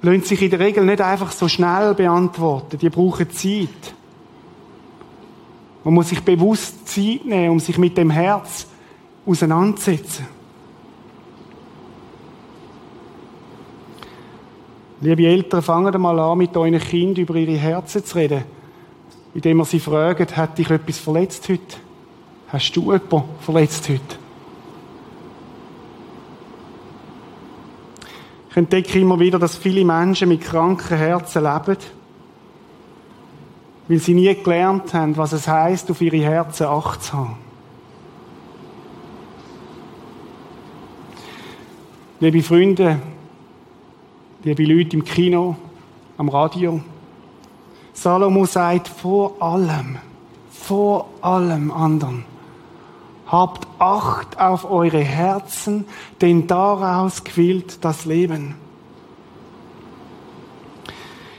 lassen 0.02 0.22
sich 0.22 0.42
in 0.42 0.50
der 0.50 0.60
Regel 0.60 0.84
nicht 0.84 1.00
einfach 1.00 1.32
so 1.32 1.48
schnell 1.48 1.94
beantworten. 1.94 2.78
Die 2.78 2.90
brauchen 2.90 3.30
Zeit. 3.30 3.94
Man 5.84 5.94
muss 5.94 6.10
sich 6.10 6.20
bewusst 6.20 6.88
Zeit 6.88 7.24
nehmen, 7.24 7.50
um 7.50 7.60
sich 7.60 7.78
mit 7.78 7.96
dem 7.96 8.10
Herz 8.10 8.66
auseinanderzusetzen. 9.26 10.26
Liebe 15.00 15.26
Eltern, 15.26 15.62
fangen 15.62 16.00
mal 16.00 16.18
an, 16.18 16.38
mit 16.38 16.56
euren 16.56 16.78
Kindern 16.78 17.22
über 17.22 17.36
ihre 17.36 17.56
Herzen 17.56 18.04
zu 18.04 18.16
reden. 18.16 18.42
Indem 19.32 19.60
ihr 19.60 19.64
sie 19.64 19.78
fragt, 19.78 20.36
hat 20.36 20.58
dich 20.58 20.70
etwas 20.70 20.98
verletzt 20.98 21.48
heute? 21.48 21.76
Hast 22.48 22.72
du 22.72 22.92
jemanden 22.92 23.22
verletzt 23.40 23.88
heute? 23.88 24.27
Ich 28.58 28.60
entdecke 28.60 28.98
immer 28.98 29.20
wieder, 29.20 29.38
dass 29.38 29.54
viele 29.54 29.84
Menschen 29.84 30.28
mit 30.28 30.40
kranken 30.40 30.96
Herzen 30.96 31.44
leben, 31.44 31.76
weil 33.86 33.98
sie 34.00 34.14
nie 34.14 34.34
gelernt 34.34 34.92
haben, 34.92 35.16
was 35.16 35.30
es 35.30 35.46
heißt, 35.46 35.88
auf 35.92 36.00
ihre 36.00 36.16
Herzen 36.16 36.66
Acht 36.66 37.04
zu 37.04 37.12
haben. 37.12 37.36
Liebe 42.18 42.42
Freunde, 42.42 42.98
liebe 44.42 44.64
Leute 44.64 44.96
im 44.96 45.04
Kino, 45.04 45.54
am 46.16 46.28
Radio, 46.28 46.80
Salomo 47.92 48.44
sagt 48.44 48.88
vor 48.88 49.40
allem, 49.40 49.98
vor 50.50 51.08
allem 51.20 51.70
anderen, 51.70 52.24
Habt 53.28 53.66
Acht 53.78 54.40
auf 54.40 54.68
eure 54.68 54.98
Herzen, 54.98 55.84
denn 56.20 56.46
daraus 56.46 57.22
quillt 57.22 57.84
das 57.84 58.06
Leben. 58.06 58.56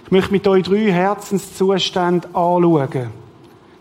Ich 0.05 0.11
möchte 0.11 0.31
mit 0.31 0.47
euch 0.47 0.63
drei 0.63 0.91
Herzenszustände 0.91 2.27
anschauen, 2.33 3.09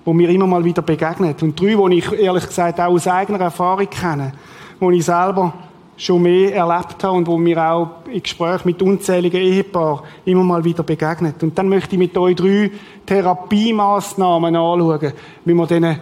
wo 0.05 0.13
mir 0.13 0.29
immer 0.31 0.47
mal 0.47 0.65
wieder 0.65 0.83
begegnet. 0.83 1.43
Und 1.43 1.61
drei, 1.61 1.77
die 1.89 1.99
ich 1.99 2.13
ehrlich 2.13 2.47
gesagt 2.47 2.81
auch 2.81 2.89
aus 2.89 3.07
eigener 3.07 3.41
Erfahrung 3.41 3.89
kenne, 3.89 4.33
wo 4.81 4.91
ich 4.91 5.05
selber 5.05 5.53
schon 5.97 6.23
mehr 6.23 6.55
erlebt 6.55 7.03
habe 7.05 7.17
und 7.17 7.27
wo 7.27 7.37
mir 7.37 7.63
auch 7.63 7.89
in 8.11 8.23
Gesprächen 8.23 8.63
mit 8.69 8.81
unzähligen 8.81 9.41
Ehepaaren 9.41 10.01
immer 10.25 10.45
mal 10.45 10.65
wieder 10.65 10.83
begegnet. 10.83 11.43
Und 11.43 11.59
dann 11.59 11.69
möchte 11.69 11.95
ich 11.95 11.99
mit 11.99 12.17
euch 12.17 12.37
drei 12.37 12.71
Therapiemaßnahmen 13.05 14.57
anschauen, 14.57 15.13
wie 15.45 15.55
man 15.55 15.67
diesen 15.67 15.99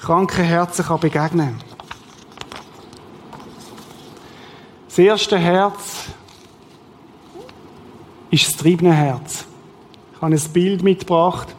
kranken 0.00 0.44
Herzen 0.44 0.84
kann 0.84 1.00
begegnen 1.00 1.58
kann. 1.58 1.76
Das 4.88 4.98
erste 4.98 5.38
Herz 5.38 6.06
ist 8.30 8.48
das 8.48 8.56
triebene 8.56 8.94
Herz. 8.94 9.44
Ich 10.14 10.22
habe 10.22 10.34
ein 10.34 10.52
Bild 10.52 10.82
mitgebracht. 10.82 11.54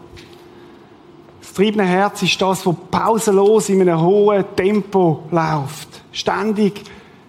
Das 1.39 1.53
triebene 1.53 1.85
Herz 1.85 2.23
ist 2.23 2.41
das, 2.41 2.63
das 2.63 2.75
pausenlos 2.89 3.69
in 3.69 3.81
einem 3.81 4.01
hohen 4.01 4.43
Tempo 4.55 5.23
läuft. 5.29 6.01
Ständig, 6.11 6.81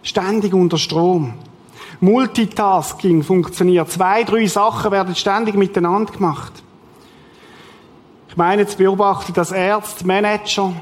ständig 0.03 0.55
unter 0.55 0.79
Strom. 0.79 1.35
Multitasking 2.01 3.23
funktioniert. 3.23 3.91
Zwei, 3.91 4.25
drei 4.25 4.47
Sachen 4.47 4.91
werden 4.91 5.15
ständig 5.15 5.57
miteinander 5.57 6.13
gemacht. 6.13 6.53
Ich 8.29 8.37
meine 8.37 8.67
zu 8.67 8.79
beobachten, 8.79 9.33
dass 9.35 9.53
Ärzte, 9.53 10.07
Manager, 10.07 10.73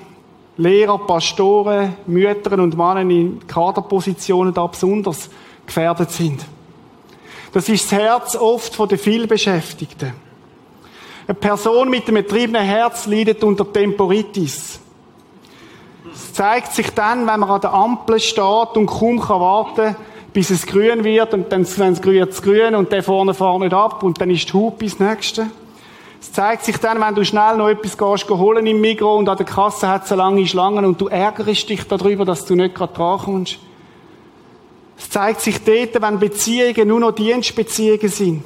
Lehrer, 0.56 0.98
Pastoren, 0.98 1.96
Mütter 2.06 2.58
und 2.58 2.76
Männer 2.76 3.00
in 3.00 3.46
Kaderpositionen 3.46 4.54
da 4.54 4.66
besonders 4.66 5.28
gefährdet 5.66 6.10
sind. 6.10 6.44
Das 7.52 7.68
ist 7.68 7.84
das 7.84 7.98
Herz 7.98 8.36
oft 8.36 8.74
von 8.74 8.88
den 8.88 8.98
vielbeschäftigten. 8.98 10.12
Eine 11.26 11.34
Person 11.34 11.90
mit 11.90 12.08
einem 12.08 12.22
betriebenen 12.22 12.62
Herz 12.62 13.06
leidet 13.06 13.42
unter 13.42 13.70
Temporitis. 13.70 14.80
Es 16.12 16.32
zeigt 16.32 16.72
sich 16.72 16.90
dann, 16.90 17.26
wenn 17.26 17.40
man 17.40 17.50
an 17.50 17.60
der 17.60 17.74
Ampel 17.74 18.20
steht 18.20 18.76
und 18.76 18.86
kaum 18.86 19.20
kann 19.20 19.40
warten 19.40 19.96
bis 20.36 20.50
es 20.50 20.66
grün 20.66 21.02
wird 21.02 21.32
und 21.32 21.50
dann, 21.50 21.66
wenn 21.78 21.94
es 21.94 22.02
grün 22.02 22.28
grün 22.28 22.74
und 22.74 22.92
der 22.92 23.02
vorne 23.02 23.32
fährt 23.32 23.58
nicht 23.58 23.72
ab 23.72 24.02
und 24.02 24.20
dann 24.20 24.28
ist 24.28 24.46
die 24.46 24.52
Hupe 24.52 24.84
das 24.84 24.98
Nächste. 24.98 25.46
Es 26.20 26.32
zeigt 26.32 26.64
sich 26.64 26.78
dann, 26.78 27.00
wenn 27.00 27.14
du 27.14 27.24
schnell 27.24 27.56
noch 27.56 27.68
etwas 27.68 27.96
gehst, 27.96 28.28
holen 28.28 28.66
im 28.66 28.80
Mikro 28.80 29.16
und 29.16 29.28
an 29.28 29.36
der 29.36 29.46
Kasse 29.46 29.88
hat 29.88 30.04
es 30.04 30.12
eine 30.12 30.22
lange 30.22 30.46
Schlangen 30.46 30.84
und 30.84 31.00
du 31.00 31.08
ärgerst 31.08 31.68
dich 31.68 31.86
darüber, 31.86 32.24
dass 32.24 32.46
du 32.46 32.54
nicht 32.54 32.74
gerade 32.74 32.94
drankommst. 32.94 33.58
Es 34.98 35.10
zeigt 35.10 35.40
sich 35.42 35.62
dort, 35.62 36.00
wenn 36.00 36.18
Beziehungen 36.18 36.88
nur 36.88 37.00
noch 37.00 37.12
Dienstbeziehungen 37.12 38.08
sind. 38.08 38.44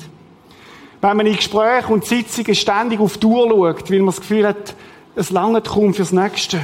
Wenn 1.00 1.16
man 1.16 1.26
in 1.26 1.37
Gesprächen 1.37 1.92
und 1.92 2.04
Sitzungen 2.04 2.54
ständig 2.54 3.00
auf 3.00 3.16
die 3.18 3.26
Uhr 3.26 3.48
schaut, 3.48 3.90
weil 3.90 3.98
man 3.98 4.06
das 4.06 4.20
Gefühl 4.20 4.46
hat, 4.46 4.74
es 5.14 5.30
lange 5.30 5.62
kaum 5.62 5.94
fürs 5.94 6.12
Nächste. 6.12 6.61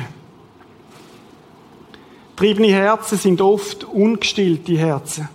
Triebene 2.37 2.69
Herzen 2.69 3.17
sind 3.17 3.41
oft 3.41 3.85
ungestillte 3.85 4.77
Herzen. 4.77 5.29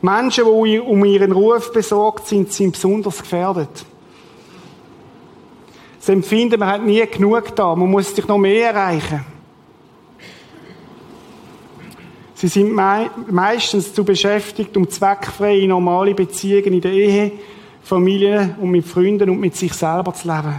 Menschen, 0.00 0.44
die 0.46 0.80
um 0.80 1.04
ihren 1.04 1.32
Ruf 1.32 1.72
besorgt 1.72 2.26
sind, 2.26 2.52
sind 2.52 2.72
besonders 2.72 3.18
gefährdet. 3.18 3.84
Das 6.00 6.08
Empfinden, 6.08 6.58
man 6.58 6.70
hat 6.70 6.82
nie 6.82 7.06
genug 7.06 7.54
da, 7.54 7.76
man 7.76 7.90
muss 7.90 8.16
sich 8.16 8.26
noch 8.26 8.38
mehr 8.38 8.72
erreichen. 8.72 9.20
Sie 12.34 12.48
sind 12.48 12.72
mei 12.72 13.10
meistens 13.28 13.92
zu 13.92 14.02
beschäftigt, 14.02 14.74
um 14.78 14.88
zweckfreie, 14.88 15.68
normale 15.68 16.14
Beziehungen 16.14 16.72
in 16.72 16.80
der 16.80 16.92
Ehe, 16.92 17.32
Familie 17.82 18.56
und 18.58 18.70
mit 18.70 18.86
Freunden 18.86 19.28
und 19.28 19.40
mit 19.40 19.54
sich 19.56 19.74
selber 19.74 20.14
zu 20.14 20.26
leben. 20.26 20.54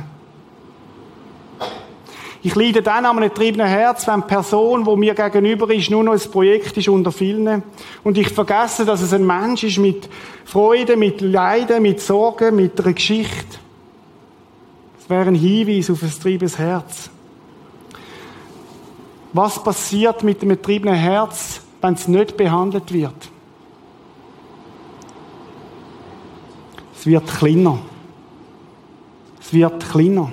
Ich 2.43 2.53
leide 2.53 2.83
dann 2.83 3.05
an 3.05 3.17
einem 3.17 3.29
getriebenen 3.29 3.67
Herz, 3.67 4.07
wenn 4.07 4.21
die 4.21 4.27
Person, 4.27 4.85
die 4.85 4.95
mir 4.95 5.15
gegenüber 5.15 5.73
ist, 5.73 5.89
nur 5.89 6.03
noch 6.03 6.13
ein 6.13 6.31
Projekt 6.31 6.77
ist 6.77 6.87
unter 6.87 7.11
vielen. 7.11 7.63
Und 8.03 8.15
ich 8.15 8.29
vergesse, 8.29 8.85
dass 8.85 9.01
es 9.01 9.11
ein 9.11 9.25
Mensch 9.25 9.63
ist 9.63 9.79
mit 9.79 10.07
Freude, 10.45 10.97
mit 10.97 11.19
Leiden, 11.21 11.81
mit 11.81 11.99
Sorgen, 11.99 12.55
mit 12.55 12.79
einer 12.79 12.93
Geschichte 12.93 13.57
wäre 15.11 15.27
ein 15.27 15.35
Hinweis 15.35 15.89
auf 15.91 16.01
ein 16.01 16.09
triebendes 16.09 16.57
Herz. 16.57 17.09
Was 19.33 19.63
passiert 19.63 20.23
mit 20.23 20.41
dem 20.41 20.49
betriebenen 20.49 20.95
Herz, 20.95 21.61
wenn 21.81 21.93
es 21.93 22.07
nicht 22.07 22.35
behandelt 22.35 22.91
wird? 22.91 23.13
Es 26.95 27.05
wird 27.05 27.27
kleiner. 27.27 27.79
Es 29.39 29.53
wird 29.53 29.89
kleiner. 29.89 30.31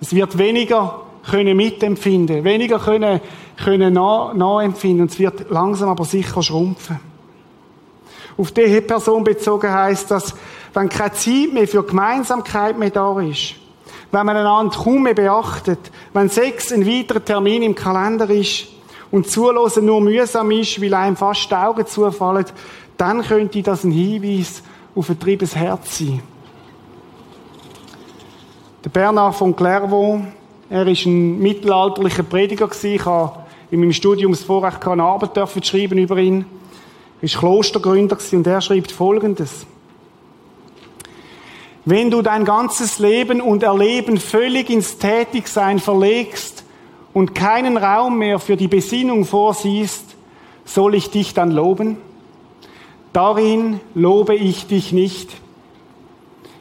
Es 0.00 0.14
wird 0.14 0.38
weniger 0.38 1.02
können 1.28 1.56
mitempfinden, 1.56 2.42
weniger 2.44 2.78
können, 2.78 3.20
können 3.62 3.92
nachempfinden 3.92 5.02
und 5.02 5.10
es 5.10 5.18
wird 5.18 5.50
langsam 5.50 5.90
aber 5.90 6.04
sicher 6.04 6.42
schrumpfen. 6.42 7.00
Auf 8.38 8.52
diese 8.52 8.80
Person 8.82 9.24
bezogen 9.24 9.72
heißt 9.72 10.12
das, 10.12 10.32
wenn 10.72 10.88
keine 10.88 11.12
Zeit 11.12 11.52
mehr 11.52 11.66
für 11.66 11.82
Gemeinsamkeit 11.82 12.78
mehr 12.78 12.90
da 12.90 13.20
ist, 13.20 13.56
wenn 14.12 14.24
man 14.24 14.36
einander 14.36 14.76
kaum 14.78 15.02
mehr 15.02 15.14
beachtet, 15.14 15.90
wenn 16.12 16.28
Sex 16.28 16.72
ein 16.72 16.86
weiterer 16.86 17.24
Termin 17.24 17.62
im 17.62 17.74
Kalender 17.74 18.30
ist 18.30 18.68
und 19.10 19.28
Zuhören 19.28 19.84
nur 19.84 20.00
mühsam 20.00 20.52
ist, 20.52 20.80
weil 20.80 20.94
einem 20.94 21.16
fast 21.16 21.50
die 21.50 21.54
Augen 21.56 21.84
zufallen, 21.84 22.46
dann 22.96 23.22
könnte 23.22 23.60
das 23.60 23.82
ein 23.82 23.90
Hinweis 23.90 24.62
auf 24.94 25.10
ein 25.10 25.18
triebes 25.18 25.56
Herz 25.56 25.98
sein. 25.98 26.22
Der 28.84 28.90
Bernard 28.90 29.34
von 29.34 29.54
Clairvaux, 29.56 30.20
er 30.70 30.86
ist 30.86 31.06
ein 31.06 31.40
mittelalterlicher 31.40 32.22
Prediger 32.22 32.70
Ich 32.82 33.04
habe 33.04 33.40
in 33.72 33.80
meinem 33.80 33.92
Studium 33.92 34.30
das 34.30 34.44
Vorrecht 34.44 34.86
eine 34.86 35.02
Arbeit 35.02 35.36
dürfen 35.36 35.62
schreiben 35.64 35.98
über 35.98 36.18
ihn. 36.18 36.57
War 37.20 37.28
Klostergründer 37.28 38.16
und 38.32 38.46
er 38.46 38.60
schreibt 38.60 38.92
Folgendes. 38.92 39.66
Wenn 41.84 42.10
du 42.10 42.22
dein 42.22 42.44
ganzes 42.44 42.98
Leben 42.98 43.40
und 43.40 43.62
Erleben 43.62 44.18
völlig 44.18 44.70
ins 44.70 44.98
Tätigsein 44.98 45.78
verlegst 45.78 46.64
und 47.14 47.34
keinen 47.34 47.76
Raum 47.76 48.18
mehr 48.18 48.38
für 48.38 48.56
die 48.56 48.68
Besinnung 48.68 49.24
vorsiehst, 49.24 50.04
soll 50.64 50.94
ich 50.94 51.10
dich 51.10 51.34
dann 51.34 51.50
loben? 51.50 51.96
Darin 53.12 53.80
lobe 53.94 54.34
ich 54.34 54.66
dich 54.66 54.92
nicht. 54.92 55.30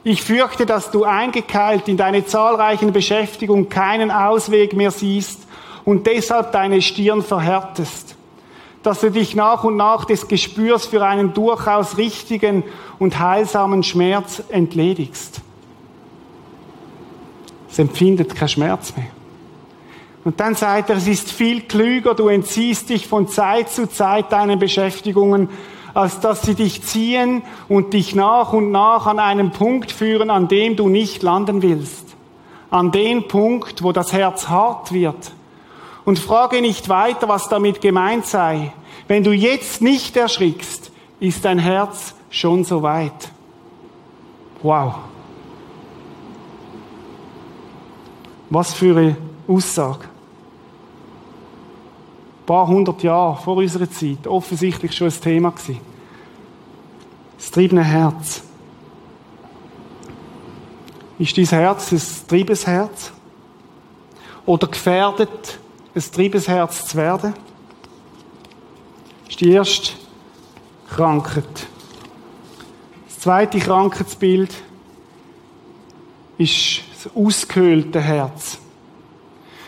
Ich 0.03 0.23
fürchte, 0.23 0.65
dass 0.65 0.89
du 0.89 1.03
eingekeilt 1.03 1.87
in 1.89 1.97
deine 1.97 2.25
zahlreichen 2.25 2.93
Beschäftigungen 2.93 3.67
keinen 3.67 4.09
Ausweg 4.09 4.73
mehr 4.73 4.91
siehst 4.91 5.41
und 5.83 6.07
deshalb 6.07 6.53
deine 6.53 6.81
Stirn 6.81 7.21
verhärtest 7.21 8.16
dass 8.87 9.01
du 9.01 9.11
dich 9.11 9.35
nach 9.35 9.65
und 9.65 9.75
nach 9.75 10.05
des 10.05 10.29
Gespürs 10.29 10.85
für 10.85 11.05
einen 11.05 11.33
durchaus 11.33 11.97
richtigen 11.97 12.63
und 12.99 13.19
heilsamen 13.19 13.83
Schmerz 13.83 14.41
entledigst. 14.47 15.41
Es 17.69 17.79
empfindet 17.79 18.33
keinen 18.33 18.47
Schmerz 18.47 18.95
mehr. 18.95 19.07
Und 20.23 20.39
dann 20.39 20.55
sagt 20.55 20.89
er, 20.89 20.95
es 20.95 21.05
ist 21.05 21.33
viel 21.33 21.63
klüger, 21.63 22.15
du 22.15 22.29
entziehst 22.29 22.89
dich 22.89 23.07
von 23.07 23.27
Zeit 23.27 23.69
zu 23.69 23.89
Zeit 23.89 24.31
deinen 24.31 24.57
Beschäftigungen, 24.57 25.49
als 25.93 26.21
dass 26.21 26.43
sie 26.43 26.55
dich 26.55 26.81
ziehen 26.83 27.41
und 27.67 27.91
dich 27.91 28.15
nach 28.15 28.53
und 28.53 28.71
nach 28.71 29.05
an 29.05 29.19
einen 29.19 29.51
Punkt 29.51 29.91
führen, 29.91 30.29
an 30.29 30.47
dem 30.47 30.77
du 30.77 30.87
nicht 30.87 31.23
landen 31.23 31.61
willst. 31.61 32.15
An 32.69 32.93
den 32.93 33.27
Punkt, 33.27 33.83
wo 33.83 33.91
das 33.91 34.13
Herz 34.13 34.47
hart 34.47 34.93
wird. 34.93 35.33
Und 36.07 36.19
frage 36.19 36.61
nicht 36.61 36.87
weiter, 36.87 37.27
was 37.27 37.49
damit 37.49 37.81
gemeint 37.81 38.25
sei. 38.25 38.71
Wenn 39.09 39.25
du 39.25 39.33
jetzt 39.33 39.81
nicht 39.81 40.15
erschrickst, 40.15 40.89
ist 41.19 41.43
dein 41.43 41.59
Herz 41.59 42.15
schon 42.29 42.63
so 42.63 42.81
weit. 42.81 43.29
Wow. 44.63 44.99
Was 48.49 48.73
für 48.73 48.95
eine 48.95 49.17
Aussage. 49.49 50.05
Ein 52.39 52.45
paar 52.45 52.67
hundert 52.67 53.03
Jahre 53.03 53.41
vor 53.43 53.57
unserer 53.57 53.91
Zeit, 53.91 54.25
offensichtlich 54.27 54.95
schon 54.95 55.09
ein 55.09 55.21
Thema 55.21 55.49
gewesen. 55.49 55.81
Das 57.37 57.51
triebende 57.51 57.83
Herz. 57.83 58.43
Ist 61.19 61.37
dein 61.37 61.45
Herz 61.47 61.91
ein 61.91 62.01
Triebesherz? 62.29 63.11
Oder 64.45 64.67
gefährdet, 64.67 65.59
ein 65.97 66.11
Triebesherz 66.11 66.85
zu 66.87 66.97
werden? 66.97 67.33
Ist 69.27 69.41
die 69.41 69.51
erste 69.51 69.93
Krankheit. 70.89 71.67
Das 73.07 73.19
zweite 73.19 73.59
Krankheitsbild 73.59 74.53
ist 76.37 76.81
das 76.93 77.15
ausgehöhlte 77.15 77.99
Herz. 77.99 78.59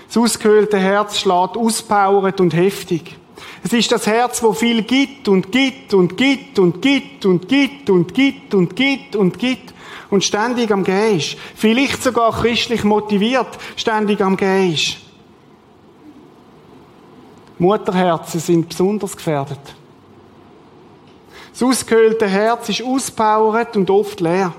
Das 0.08 0.18
ausgehöhlte 0.18 0.78
Herz 0.78 1.20
schlägt 1.20 1.58
auspowert 1.58 2.40
und 2.40 2.54
heftig. 2.54 3.16
Es 3.64 3.74
ist 3.74 3.92
das 3.92 4.08
Herz, 4.08 4.42
wo 4.42 4.54
viel 4.54 4.84
gibt 4.84 5.28
und 5.28 5.52
gibt 5.52 5.94
und 5.94 6.16
gibt 6.16 6.60
und 6.60 6.82
gibt 6.82 7.26
und 7.26 7.48
gibt 7.48 7.90
und 7.90 8.14
gibt 8.14 8.54
und 8.54 8.76
gibt 8.76 9.16
und 9.16 9.40
gibt 9.40 9.74
und 10.10 10.24
ständig 10.24 10.72
am 10.72 10.84
Gehen 10.84 11.18
ist. 11.18 11.38
Vielleicht 11.56 12.02
sogar 12.02 12.32
christlich 12.32 12.84
motiviert, 12.84 13.58
ständig 13.76 14.22
am 14.22 14.38
Gehen 14.38 14.74
ist. 14.74 15.09
Mutterherzen 17.60 18.40
sind 18.40 18.70
besonders 18.70 19.16
gefährdet. 19.16 19.60
Das 21.52 21.62
ausgehöhlte 21.62 22.26
Herz 22.26 22.70
ist 22.70 22.84
auspowert 22.84 23.76
und 23.76 23.90
oft 23.90 24.22
leer. 24.22 24.54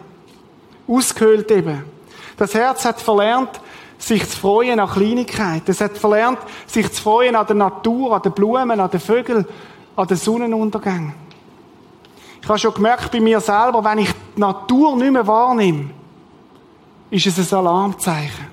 Ausgehöhlt 0.86 1.50
eben. 1.50 1.82
Das 2.36 2.54
Herz 2.54 2.84
hat 2.84 3.00
verlernt, 3.00 3.60
sich 3.98 4.28
zu 4.28 4.36
freuen 4.36 4.80
an 4.80 4.90
Kleinigkeiten. 4.90 5.70
Es 5.70 5.80
hat 5.80 5.96
verlernt, 5.96 6.38
sich 6.66 6.92
zu 6.92 7.02
freuen 7.02 7.36
an 7.36 7.46
der 7.46 7.56
Natur, 7.56 8.16
an 8.16 8.22
den 8.22 8.32
Blumen, 8.32 8.78
an 8.78 8.90
den 8.90 9.00
Vögeln, 9.00 9.46
an 9.96 10.06
den 10.06 10.16
Sonnenuntergängen. 10.16 11.14
Ich 12.42 12.48
habe 12.48 12.58
schon 12.58 12.74
gemerkt 12.74 13.10
bei 13.12 13.20
mir 13.20 13.40
selber, 13.40 13.82
wenn 13.84 13.98
ich 13.98 14.10
die 14.36 14.40
Natur 14.40 14.96
nicht 14.96 15.12
mehr 15.12 15.26
wahrnehme, 15.26 15.90
ist 17.10 17.26
es 17.26 17.52
ein 17.52 17.58
Alarmzeichen. 17.58 18.46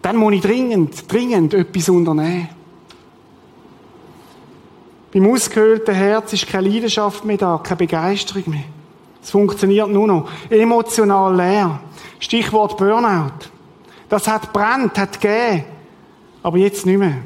Dann 0.00 0.16
muss 0.16 0.34
ich 0.34 0.40
dringend, 0.40 1.10
dringend 1.10 1.54
etwas 1.54 1.88
unternehmen. 1.88 2.48
Beim 5.12 5.30
ausgehöhlten 5.30 5.94
Herz 5.94 6.32
ist 6.32 6.46
keine 6.46 6.68
Leidenschaft 6.68 7.24
mehr 7.24 7.36
da, 7.36 7.60
keine 7.62 7.76
Begeisterung 7.76 8.44
mehr. 8.46 8.64
Es 9.22 9.30
funktioniert 9.30 9.88
nur 9.88 10.06
noch. 10.06 10.28
Emotional 10.50 11.36
leer. 11.36 11.80
Stichwort 12.18 12.76
Burnout. 12.76 13.50
Das 14.08 14.26
hat 14.26 14.52
brennt, 14.52 14.98
hat 14.98 15.20
gegeben. 15.20 15.64
Aber 16.42 16.58
jetzt 16.58 16.86
nicht 16.86 16.98
mehr. 16.98 17.18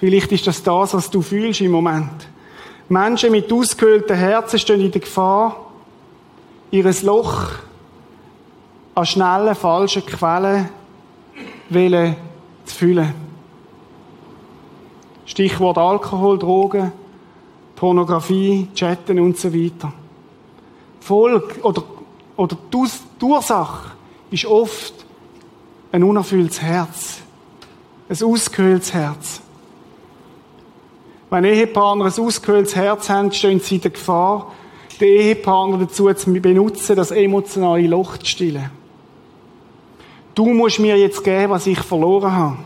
Vielleicht 0.00 0.32
ist 0.32 0.46
das 0.46 0.62
das, 0.62 0.94
was 0.94 1.10
du 1.10 1.22
fühlst 1.22 1.60
im 1.60 1.70
Moment. 1.70 2.28
Menschen 2.88 3.30
mit 3.30 3.52
ausgehöhlten 3.52 4.16
Herzen 4.16 4.58
stehen 4.58 4.80
in 4.80 4.90
der 4.90 5.00
Gefahr, 5.00 5.72
ihres 6.70 7.02
Loch 7.02 7.50
an 8.94 9.06
schnellen, 9.06 9.54
falschen 9.54 10.04
Quellen 10.04 10.68
zu 11.70 12.74
füllen. 12.74 13.21
Stichwort 15.26 15.78
Alkohol, 15.78 16.38
Drogen, 16.38 16.92
Pornografie, 17.76 18.68
Chatten 18.74 19.18
und 19.18 19.38
so 19.38 19.52
weiter. 19.52 19.92
Folge 21.00 21.60
oder, 21.62 21.82
oder 22.36 22.56
die 22.72 23.24
Ursache 23.24 23.92
ist 24.30 24.46
oft 24.46 24.94
ein 25.90 26.02
unerfülltes 26.02 26.60
Herz. 26.60 27.18
Ein 28.08 28.22
ausgehöhltes 28.22 28.94
Herz. 28.94 29.40
Wenn 31.30 31.44
Ehepartner 31.44 32.04
ein 32.04 32.12
ausgehöhltes 32.12 32.76
Herz 32.76 33.08
haben, 33.08 33.32
stehen 33.32 33.60
sie 33.60 33.76
in 33.76 33.80
der 33.80 33.90
Gefahr, 33.90 34.52
den 35.00 35.08
Ehepartner 35.08 35.78
dazu 35.78 36.12
zu 36.12 36.32
benutzen, 36.32 36.96
das 36.96 37.10
emotionale 37.10 37.86
Loch 37.86 38.18
zu 38.18 38.26
stillen. 38.26 38.70
Du 40.34 40.46
musst 40.46 40.78
mir 40.78 40.96
jetzt 40.96 41.24
geben, 41.24 41.50
was 41.50 41.66
ich 41.66 41.80
verloren 41.80 42.32
habe. 42.32 42.58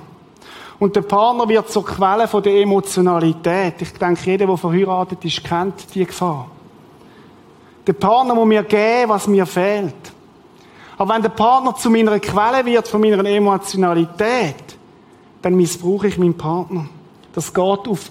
Und 0.78 0.94
der 0.94 1.02
Partner 1.02 1.48
wird 1.48 1.70
zur 1.70 1.84
Quelle 1.84 2.28
von 2.28 2.42
der 2.42 2.60
Emotionalität. 2.60 3.80
Ich 3.80 3.92
denke, 3.94 4.30
jeder, 4.30 4.46
der 4.46 4.56
verheiratet 4.56 5.24
ist, 5.24 5.42
kennt 5.42 5.94
die 5.94 6.04
Gefahr. 6.04 6.50
Der 7.86 7.94
Partner 7.94 8.34
muss 8.34 8.46
mir 8.46 8.62
geben, 8.62 9.08
was 9.08 9.26
mir 9.26 9.46
fehlt. 9.46 9.94
Aber 10.98 11.14
wenn 11.14 11.22
der 11.22 11.30
Partner 11.30 11.74
zu 11.74 11.88
meiner 11.88 12.18
Quelle 12.18 12.64
wird 12.64 12.88
von 12.88 13.00
meiner 13.00 13.24
Emotionalität, 13.24 14.76
dann 15.40 15.54
missbrauche 15.54 16.08
ich 16.08 16.18
meinen 16.18 16.36
Partner. 16.36 16.86
Das 17.32 17.52
geht 17.52 17.88
auf 17.88 18.10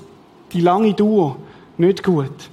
die 0.52 0.62
lange 0.62 0.94
Dauer 0.94 1.36
nicht 1.78 2.04
gut. 2.04 2.50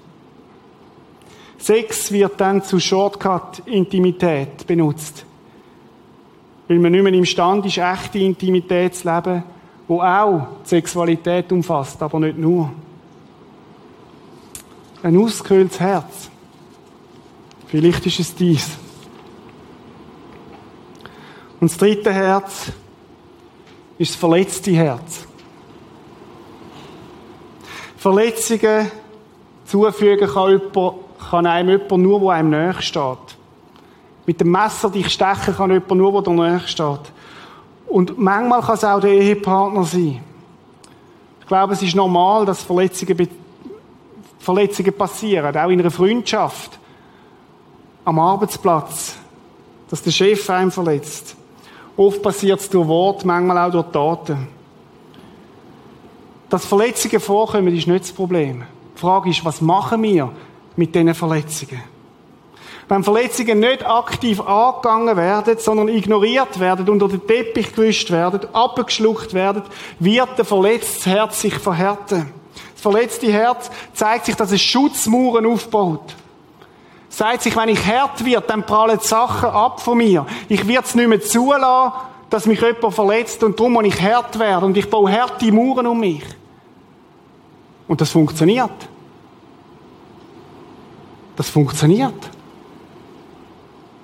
Sex 1.59 2.11
wird 2.11 2.40
dann 2.40 2.62
zu 2.62 2.81
Shortcut-Intimität 2.81 4.66
benutzt. 4.66 5.25
Weil 6.66 6.81
man 6.81 6.92
nicht 6.92 7.05
mehr 7.05 7.12
imstande 7.12 7.68
ist, 7.68 7.79
echte 7.79 8.18
Intimität 8.18 8.96
zu 8.96 9.09
leben 9.09 9.44
wo 9.88 10.01
auch 10.01 10.47
die 10.64 10.68
Sexualität 10.68 11.51
umfasst, 11.53 12.03
aber 12.03 12.21
nicht 12.21 12.38
nur. 12.38 12.71
Ein 15.03 15.18
ausgekühltes 15.18 15.81
Herz. 15.81 16.31
Vielleicht 17.66 18.07
ist 18.07 18.21
es 18.21 18.35
dies. 18.35 18.71
Und 21.61 21.71
das 21.71 21.79
dritte 21.79 22.12
Herz 22.12 22.73
ist 23.99 24.12
das 24.12 24.16
verletzte 24.16 24.73
Herz. 24.73 25.27
Verletzungen 27.97 28.90
zufügen 29.64 30.29
kann, 30.29 30.51
jemand, 30.51 30.97
kann 31.31 31.47
einem 31.47 31.68
jemand 31.71 32.03
nur, 32.03 32.21
wo 32.21 32.31
einem 32.31 32.51
näher 32.51 32.83
steht. 32.83 33.37
Mit 34.27 34.40
dem 34.40 34.51
Messer 34.51 34.90
dich 34.90 35.09
stechen 35.09 35.55
kann 35.55 35.71
jemand 35.71 35.92
nur, 35.92 36.12
wo 36.12 36.21
dir 36.21 36.33
näher 36.33 36.61
steht. 36.66 37.12
Und 37.92 38.18
manchmal 38.18 38.62
kann 38.62 38.74
es 38.74 38.85
auch 38.85 39.00
der 39.00 39.12
Ehepartner 39.12 39.85
sein. 39.85 40.22
Ich 41.40 41.46
glaube, 41.46 41.74
es 41.74 41.83
ist 41.83 41.94
normal, 41.94 42.46
dass 42.46 42.62
Verletzungen, 42.62 43.28
Verletzungen 44.38 44.96
passieren, 44.96 45.55
auch 45.55 45.68
in 45.68 45.78
einer 45.78 45.90
Freundschaft, 45.90 46.78
am 48.02 48.18
Arbeitsplatz, 48.18 49.16
dass 49.90 50.02
der 50.02 50.11
Chef 50.11 50.48
einen 50.48 50.70
verletzt. 50.70 51.37
Oft 51.94 52.22
passiert 52.22 52.61
es 52.61 52.70
durch 52.70 52.88
Wort, 52.88 53.26
manchmal 53.26 53.59
auch 53.59 53.70
durch 53.70 53.92
Taten. 53.92 54.48
Dass 56.48 56.64
Verletzungen 56.64 57.20
vorkommen, 57.20 57.76
ist 57.76 57.87
nicht 57.87 58.05
das 58.05 58.12
Problem. 58.12 58.64
Die 58.96 59.00
Frage 59.00 59.28
ist, 59.28 59.44
was 59.44 59.61
machen 59.61 60.02
wir 60.02 60.33
mit 60.76 60.94
diesen 60.94 61.12
Verletzungen? 61.12 61.91
Wenn 62.88 63.05
Verletzungen 63.05 63.61
nicht 63.61 63.87
aktiv 63.87 64.40
angegangen 64.40 65.16
werden, 65.16 65.57
sondern 65.59 65.88
ignoriert 65.88 66.59
werden, 66.59 66.88
unter 66.88 67.09
den 67.09 67.27
Teppich 67.27 67.75
gewischt 67.75 68.11
werden, 68.11 68.40
abgeschluckt 68.53 69.35
werden, 69.35 69.62
wird 69.99 70.37
der 70.37 70.45
verletzte 70.45 71.11
Herz 71.11 71.40
sich 71.40 71.55
verhärten. 71.55 72.33
Das 72.75 72.83
verletzte 72.83 73.33
Herz 73.33 73.71
zeigt 73.95 74.27
sich, 74.27 74.35
dass 74.35 74.53
es 74.53 74.61
Schutzmuren 74.61 75.47
aufbaut. 75.47 76.14
Zeigt 77.09 77.42
sich, 77.42 77.55
wenn 77.57 77.68
ich 77.68 77.87
hart 77.87 78.25
wird, 78.25 78.49
dann 78.49 78.64
prallen 78.64 78.99
die 78.99 79.07
Sachen 79.07 79.51
ab 79.51 79.81
von 79.81 79.99
mir. 79.99 80.27
Ich 80.49 80.66
werde 80.66 80.87
es 80.87 80.95
nicht 80.95 81.09
mehr 81.09 81.21
zulassen, 81.21 81.92
dass 82.31 82.47
mich 82.47 82.61
jemand 82.61 82.95
verletzt 82.95 83.42
und 83.45 83.59
darum 83.61 83.75
muss 83.75 83.85
ich 83.85 84.01
hart 84.01 84.38
werden 84.38 84.64
und 84.64 84.77
ich 84.77 84.88
baue 84.88 85.12
harte 85.12 85.53
Muren 85.53 85.87
um 85.87 86.01
mich. 86.01 86.25
Und 87.87 88.01
das 88.01 88.11
funktioniert. 88.11 88.71
Das 91.37 91.51
funktioniert. 91.51 92.14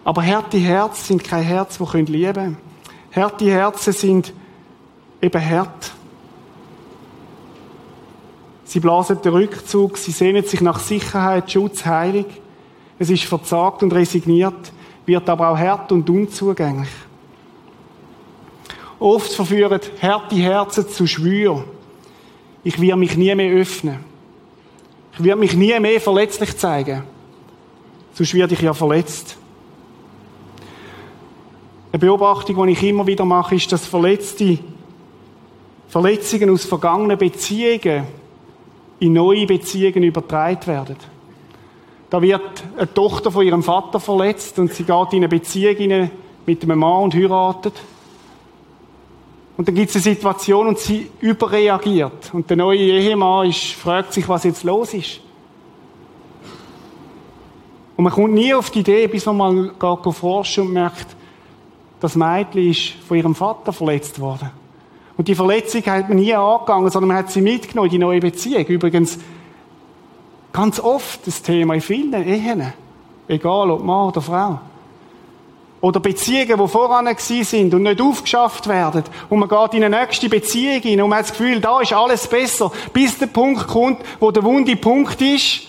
Aber 0.09 0.25
harte 0.25 0.57
Herzen 0.57 1.05
sind 1.05 1.23
kein 1.23 1.43
Herz, 1.43 1.77
das 1.77 1.93
lieben 1.93 2.33
können. 2.33 2.57
Harte 3.15 3.45
Herzen 3.45 3.93
sind 3.93 4.33
eben 5.21 5.51
hart. 5.51 5.93
Sie 8.65 8.81
blasen 8.81 9.21
den 9.21 9.35
Rückzug, 9.35 9.99
sie 9.99 10.13
sehnen 10.13 10.43
sich 10.47 10.63
nach 10.63 10.79
Sicherheit, 10.79 11.53
Schutz, 11.53 11.85
Heilung. 11.85 12.25
Es 12.99 13.11
ist 13.11 13.25
verzagt 13.25 13.83
und 13.83 13.93
resigniert. 13.93 14.73
wird 15.05 15.29
aber 15.29 15.51
auch 15.51 15.59
hart 15.59 15.93
und 15.93 16.09
unzugänglich. 16.09 16.89
Oft 18.99 19.31
verführen 19.35 19.79
harte 20.01 20.37
Herzen 20.37 20.89
zu 20.89 21.07
Schwür. 21.07 21.67
Ich 22.65 22.81
werde 22.81 22.97
mich 22.97 23.15
nie 23.15 23.35
mehr 23.35 23.53
öffnen. 23.61 23.99
Ich 25.13 25.23
werde 25.23 25.39
mich 25.39 25.55
nie 25.55 25.79
mehr 25.79 26.01
verletzlich 26.01 26.57
zeigen. 26.57 27.03
Sonst 28.15 28.33
werde 28.33 28.55
ich 28.55 28.63
ja 28.63 28.73
verletzt. 28.73 29.38
Eine 31.91 32.01
Beobachtung, 32.01 32.67
die 32.67 32.73
ich 32.73 32.83
immer 32.83 33.07
wieder 33.07 33.25
mache, 33.25 33.55
ist, 33.55 33.73
dass 33.73 33.87
verletzte 33.87 34.59
Verletzungen 35.89 36.51
aus 36.51 36.67
vergangenen 36.67 37.17
Beziehungen 37.17 38.05
in 39.01 39.13
neue 39.15 39.47
Beziehungen 39.47 40.03
übertragen 40.03 40.67
werden. 40.67 40.97
Da 42.11 42.21
wird 42.21 42.65
eine 42.77 42.93
Tochter 42.93 43.31
von 43.31 43.47
ihrem 43.47 43.63
Vater 43.63 44.01
verletzt 44.01 44.59
und 44.59 44.73
sie 44.73 44.85
geht 44.85 45.13
in 45.13 45.19
eine 45.19 45.29
Beziehung 45.29 46.11
mit 46.45 46.63
einem 46.63 46.79
Mann 46.79 47.05
und 47.05 47.15
heiratet. 47.15 47.75
Und 49.57 49.67
dann 49.67 49.75
gibt 49.75 49.91
es 49.91 49.97
eine 49.97 50.15
Situation 50.15 50.69
und 50.69 50.79
sie 50.79 51.11
überreagiert. 51.21 52.33
Und 52.33 52.49
der 52.49 52.57
neue 52.57 52.79
Ehemann 52.79 53.49
ist, 53.49 53.73
fragt 53.73 54.13
sich, 54.13 54.29
was 54.29 54.45
jetzt 54.45 54.63
los 54.63 54.95
ist. 54.95 55.21
Und 57.97 58.05
man 58.05 58.13
kommt 58.13 58.35
nie 58.35 58.55
auf 58.55 58.71
die 58.71 58.81
Idee, 58.81 59.09
bis 59.09 59.27
man 59.27 59.37
mal 59.37 59.71
geht 59.71 60.59
und 60.59 60.73
merkt, 60.73 61.18
das 62.01 62.15
Mädchen 62.15 62.71
ist 62.71 62.93
von 63.07 63.17
ihrem 63.17 63.35
Vater 63.35 63.73
verletzt 63.73 64.21
worden. 64.21 64.51
Und 65.17 65.27
die 65.27 65.35
Verletzung 65.35 65.83
hat 65.87 66.09
man 66.09 66.19
nie 66.19 66.33
angegangen, 66.33 66.91
sondern 66.91 67.09
man 67.09 67.17
hat 67.17 67.31
sie 67.31 67.41
mitgenommen 67.41 67.87
in 67.87 67.93
die 67.93 67.99
neue 67.99 68.21
Beziehung. 68.21 68.65
Übrigens, 68.67 69.19
ganz 70.53 70.79
oft 70.79 71.27
das 71.27 71.43
Thema 71.43 71.75
in 71.75 71.81
vielen 71.81 72.13
Ehen. 72.15 72.73
Egal, 73.27 73.71
ob 73.71 73.83
Mann 73.83 74.09
oder 74.09 74.21
Frau. 74.21 74.61
Oder 75.81 76.01
Beziehungen, 76.01 76.59
die 76.59 76.69
voran 76.69 77.09
sind 77.19 77.75
und 77.75 77.83
nicht 77.83 78.01
aufgeschafft 78.01 78.69
werden. 78.69 79.05
Und 79.29 79.41
man 79.41 79.49
geht 79.49 79.75
in 79.75 79.85
eine 79.85 80.01
nächste 80.01 80.29
Beziehung 80.29 80.81
hin 80.81 81.03
und 81.03 81.11
man 81.11 81.19
hat 81.19 81.27
das 81.27 81.37
Gefühl, 81.37 81.61
da 81.61 81.81
ist 81.81 81.93
alles 81.93 82.27
besser, 82.27 82.73
bis 82.93 83.19
der 83.19 83.27
Punkt 83.27 83.67
kommt, 83.69 83.99
wo 84.19 84.31
der 84.31 84.43
wunde 84.43 84.75
Punkt 84.77 85.21
ist. 85.21 85.69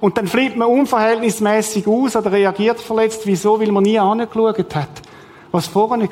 Und 0.00 0.18
dann 0.18 0.26
flippt 0.26 0.56
man 0.56 0.68
unverhältnismäßig 0.68 1.86
aus 1.86 2.16
oder 2.16 2.32
reagiert 2.32 2.80
verletzt. 2.80 3.22
Wieso? 3.24 3.60
Weil 3.60 3.70
man 3.70 3.84
nie 3.84 3.98
angeschaut 3.98 4.74
hat, 4.74 5.02
was 5.52 5.68
voran 5.68 6.00
war. 6.00 6.08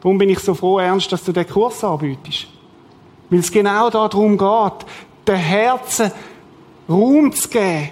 Darum 0.00 0.18
bin 0.18 0.30
ich 0.30 0.38
so 0.40 0.54
froh, 0.54 0.78
Ernst, 0.78 1.12
dass 1.12 1.24
du 1.24 1.32
den 1.32 1.46
Kurs 1.46 1.84
anbietest. 1.84 2.48
Weil 3.30 3.40
es 3.40 3.50
genau 3.50 3.90
darum 3.90 4.38
geht, 4.38 4.86
den 5.26 5.36
Herzen 5.36 6.10
Raum 6.88 7.32
zu 7.32 7.48
geben 7.48 7.90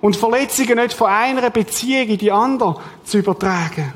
und 0.00 0.16
Verletzungen 0.16 0.76
nicht 0.76 0.92
von 0.92 1.08
einer 1.08 1.50
Beziehung 1.50 2.08
in 2.08 2.18
die 2.18 2.32
andere 2.32 2.76
zu 3.04 3.18
übertragen. 3.18 3.92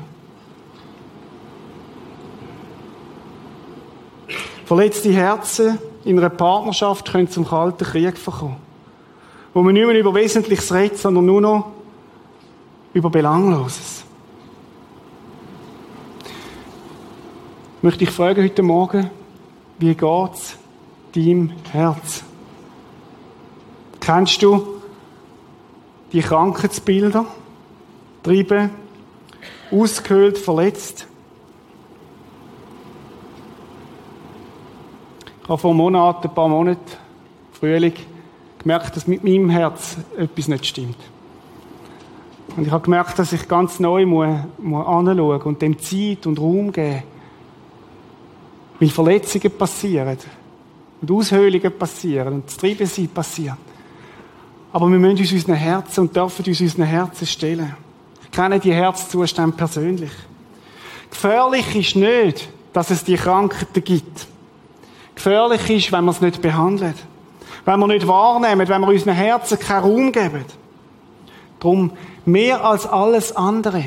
Verletzte 4.65 5.11
Herzen 5.11 5.77
in 6.05 6.17
einer 6.17 6.29
Partnerschaft 6.29 7.11
können 7.11 7.29
zum 7.29 7.47
Kalten 7.47 7.83
Krieg 7.83 8.17
verkommen. 8.17 8.57
Wo 9.53 9.61
man 9.61 9.73
nicht 9.73 9.85
mehr 9.85 9.99
über 9.99 10.15
Wesentliches 10.15 10.73
redet, 10.73 10.97
sondern 10.97 11.25
nur 11.25 11.41
noch 11.41 11.71
über 12.93 13.09
Belangloses. 13.09 14.02
Möchte 17.83 18.05
ich 18.05 18.11
fragen 18.11 18.41
heute 18.41 18.63
Morgen, 18.63 19.09
wie 19.77 19.93
geht's 19.93 20.57
deinem 21.13 21.51
Herz? 21.73 22.23
Kennst 23.99 24.41
du 24.41 24.81
die 26.13 26.21
Krankheitsbilder, 26.21 27.25
treiben, 28.23 28.69
ausgehöhlt, 29.69 30.37
verletzt. 30.37 31.07
Ich 35.41 35.49
habe 35.49 35.57
vor 35.57 35.73
Monaten, 35.73 36.29
ein 36.29 36.33
paar 36.33 36.47
Monaten, 36.47 36.79
Frühling, 37.51 37.95
gemerkt, 38.59 38.95
dass 38.95 39.07
mit 39.07 39.25
meinem 39.25 39.49
Herz 39.49 39.97
etwas 40.17 40.47
nicht 40.47 40.65
stimmt. 40.65 40.97
Und 42.55 42.65
ich 42.65 42.71
habe 42.71 42.85
gemerkt, 42.85 43.19
dass 43.19 43.33
ich 43.33 43.45
ganz 43.49 43.81
neu 43.81 44.05
muss, 44.05 44.37
muss 44.57 44.87
anschauen 44.87 45.41
und 45.41 45.61
dem 45.61 45.77
Zeit 45.79 46.25
und 46.25 46.39
Raum 46.39 46.71
geben. 46.71 47.03
Weil 48.79 48.89
Verletzungen 48.89 49.51
passieren. 49.57 50.17
Und 51.01 51.11
Aushöhlungen 51.11 51.77
passieren. 51.77 52.33
Und 52.33 52.47
das 52.47 52.57
Treibensein 52.57 53.07
passiert. 53.09 53.57
Aber 54.71 54.89
wir 54.89 54.97
müssen 54.97 55.19
uns 55.19 55.31
unseren 55.31 55.55
Herzen 55.55 56.01
und 56.01 56.15
dürfen 56.15 56.45
uns 56.45 56.59
unseren 56.59 56.85
Herzen 56.85 57.27
stellen. 57.27 57.75
Ich 58.23 58.31
kenne 58.31 58.59
die 58.59 58.73
Herzzustände 58.73 59.55
persönlich. 59.55 60.11
Gefährlich 61.11 61.75
ist 61.75 61.95
nicht, 61.95 62.49
dass 62.73 62.89
es 62.89 63.03
die 63.03 63.15
Krankheiten 63.15 63.83
gibt. 63.83 64.27
Gefährlich 65.13 65.69
ist, 65.69 65.91
wenn 65.91 66.05
wir 66.05 66.11
es 66.11 66.21
nicht 66.21 66.41
behandeln. 66.41 66.95
Wenn 67.65 67.79
wir 67.79 67.87
nicht 67.87 68.07
wahrnehmen, 68.07 68.67
wenn 68.67 68.81
wir 68.81 68.87
unseren 68.87 69.13
Herzen 69.13 69.59
keinen 69.59 69.83
Raum 69.83 70.11
geben. 70.11 70.45
Drum 71.59 71.91
mehr 72.25 72.65
als 72.65 72.87
alles 72.87 73.35
andere. 73.35 73.83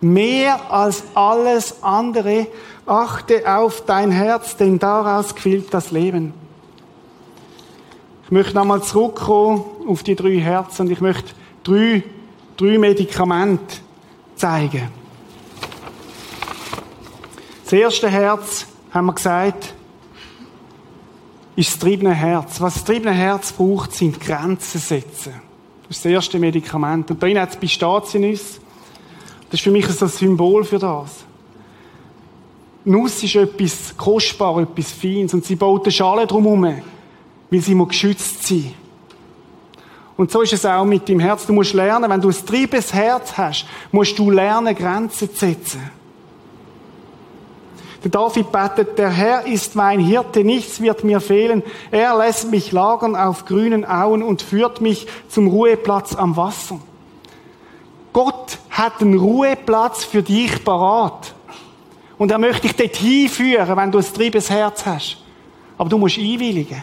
Mehr 0.00 0.70
als 0.70 1.02
alles 1.14 1.82
andere 1.82 2.46
achte 2.86 3.42
auf 3.46 3.84
dein 3.84 4.10
Herz, 4.10 4.56
denn 4.56 4.78
daraus 4.78 5.34
quillt 5.34 5.72
das 5.72 5.90
Leben. 5.90 6.34
Ich 8.24 8.30
möchte 8.30 8.54
nochmal 8.54 8.82
zurückkommen 8.82 9.64
auf 9.86 10.02
die 10.02 10.16
drei 10.16 10.38
Herzen 10.38 10.86
und 10.86 10.92
ich 10.92 11.00
möchte 11.00 11.32
drei, 11.62 12.02
drei 12.56 12.78
Medikamente 12.78 13.76
zeigen. 14.36 14.88
Das 17.64 17.72
erste 17.72 18.08
Herz, 18.08 18.66
haben 18.90 19.06
wir 19.06 19.14
gesagt, 19.14 19.74
ist 21.56 21.72
das 21.72 21.78
triebene 21.78 22.14
Herz. 22.14 22.60
Was 22.60 22.74
das 22.74 22.84
triebene 22.84 23.12
Herz 23.12 23.52
braucht, 23.52 23.92
sind 23.92 24.20
Grenzen 24.20 24.80
setzen. 24.80 25.34
Das 25.88 25.98
ist 25.98 26.04
das 26.04 26.12
erste 26.12 26.38
Medikament. 26.38 27.10
Und 27.10 27.22
da 27.22 27.26
hat 27.40 27.50
es 27.50 27.56
Pistaziennüsse. 27.56 28.60
Das 29.50 29.60
ist 29.60 29.64
für 29.64 29.70
mich 29.70 29.86
ein 29.86 30.08
Symbol 30.08 30.64
für 30.64 30.78
das. 30.78 31.24
Nuss 32.84 33.22
ist 33.22 33.36
etwas 33.36 33.96
kostbar, 33.96 34.60
etwas 34.60 34.90
Feines 34.90 35.34
und 35.34 35.44
sie 35.44 35.56
baut 35.56 35.84
eine 35.84 35.92
Schale 35.92 36.26
drumherum 36.26 36.82
weil 37.50 37.60
sie 37.60 37.74
muss 37.74 37.88
geschützt 37.88 38.46
sein. 38.46 38.72
Und 40.16 40.30
so 40.30 40.40
ist 40.40 40.54
es 40.54 40.64
auch 40.64 40.84
mit 40.86 41.06
dem 41.06 41.20
Herz. 41.20 41.46
Du 41.46 41.52
musst 41.52 41.74
lernen, 41.74 42.10
wenn 42.10 42.20
du 42.20 42.28
ein 42.28 42.46
triebes 42.46 42.94
Herz 42.94 43.36
hast, 43.36 43.66
musst 43.90 44.18
du 44.18 44.30
lernen, 44.30 44.74
Grenzen 44.74 45.28
zu 45.28 45.36
setzen. 45.36 45.90
Der 48.02 48.10
David 48.10 48.50
betet, 48.50 48.98
der 48.98 49.10
Herr 49.10 49.46
ist 49.46 49.76
mein 49.76 50.00
Hirte, 50.00 50.42
nichts 50.44 50.80
wird 50.80 51.04
mir 51.04 51.20
fehlen. 51.20 51.62
Er 51.90 52.16
lässt 52.16 52.50
mich 52.50 52.72
lagern 52.72 53.14
auf 53.14 53.44
grünen 53.44 53.84
Auen 53.84 54.22
und 54.22 54.42
führt 54.42 54.80
mich 54.80 55.06
zum 55.28 55.46
Ruheplatz 55.46 56.14
am 56.14 56.36
Wasser. 56.36 56.80
Gott 58.12 58.58
hat 58.70 59.00
einen 59.00 59.18
Ruheplatz 59.18 60.04
für 60.04 60.22
dich 60.22 60.64
parat. 60.64 61.34
Und 62.22 62.30
er 62.30 62.38
möchte 62.38 62.68
dich 62.68 62.76
dort 62.76 62.94
hinführen, 62.94 63.76
wenn 63.76 63.90
du 63.90 63.98
ein 63.98 64.04
triebes 64.04 64.48
Herz 64.48 64.86
hast. 64.86 65.16
Aber 65.76 65.90
du 65.90 65.98
musst 65.98 66.18
einwilligen. 66.18 66.80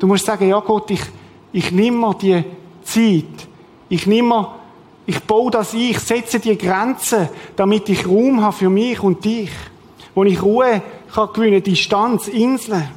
Du 0.00 0.08
musst 0.08 0.26
sagen, 0.26 0.48
ja 0.48 0.58
Gott, 0.58 0.90
ich, 0.90 1.00
ich 1.52 1.70
nehme 1.70 1.98
mir 1.98 2.14
die 2.14 2.42
Zeit. 2.82 3.48
Ich 3.88 4.04
nehme 4.08 4.30
mir, 4.30 4.54
ich 5.06 5.20
baue 5.20 5.48
das 5.52 5.74
ein, 5.74 5.78
ich 5.78 6.00
setze 6.00 6.40
die 6.40 6.58
Grenzen, 6.58 7.28
damit 7.54 7.88
ich 7.88 8.04
Raum 8.04 8.42
habe 8.42 8.56
für 8.56 8.68
mich 8.68 9.00
und 9.00 9.24
dich. 9.24 9.50
Wo 10.12 10.24
ich 10.24 10.42
Ruhe 10.42 10.82
kann 11.14 11.28
gewinnen, 11.32 11.62
Distanz, 11.62 12.26
Inseln. 12.26 12.88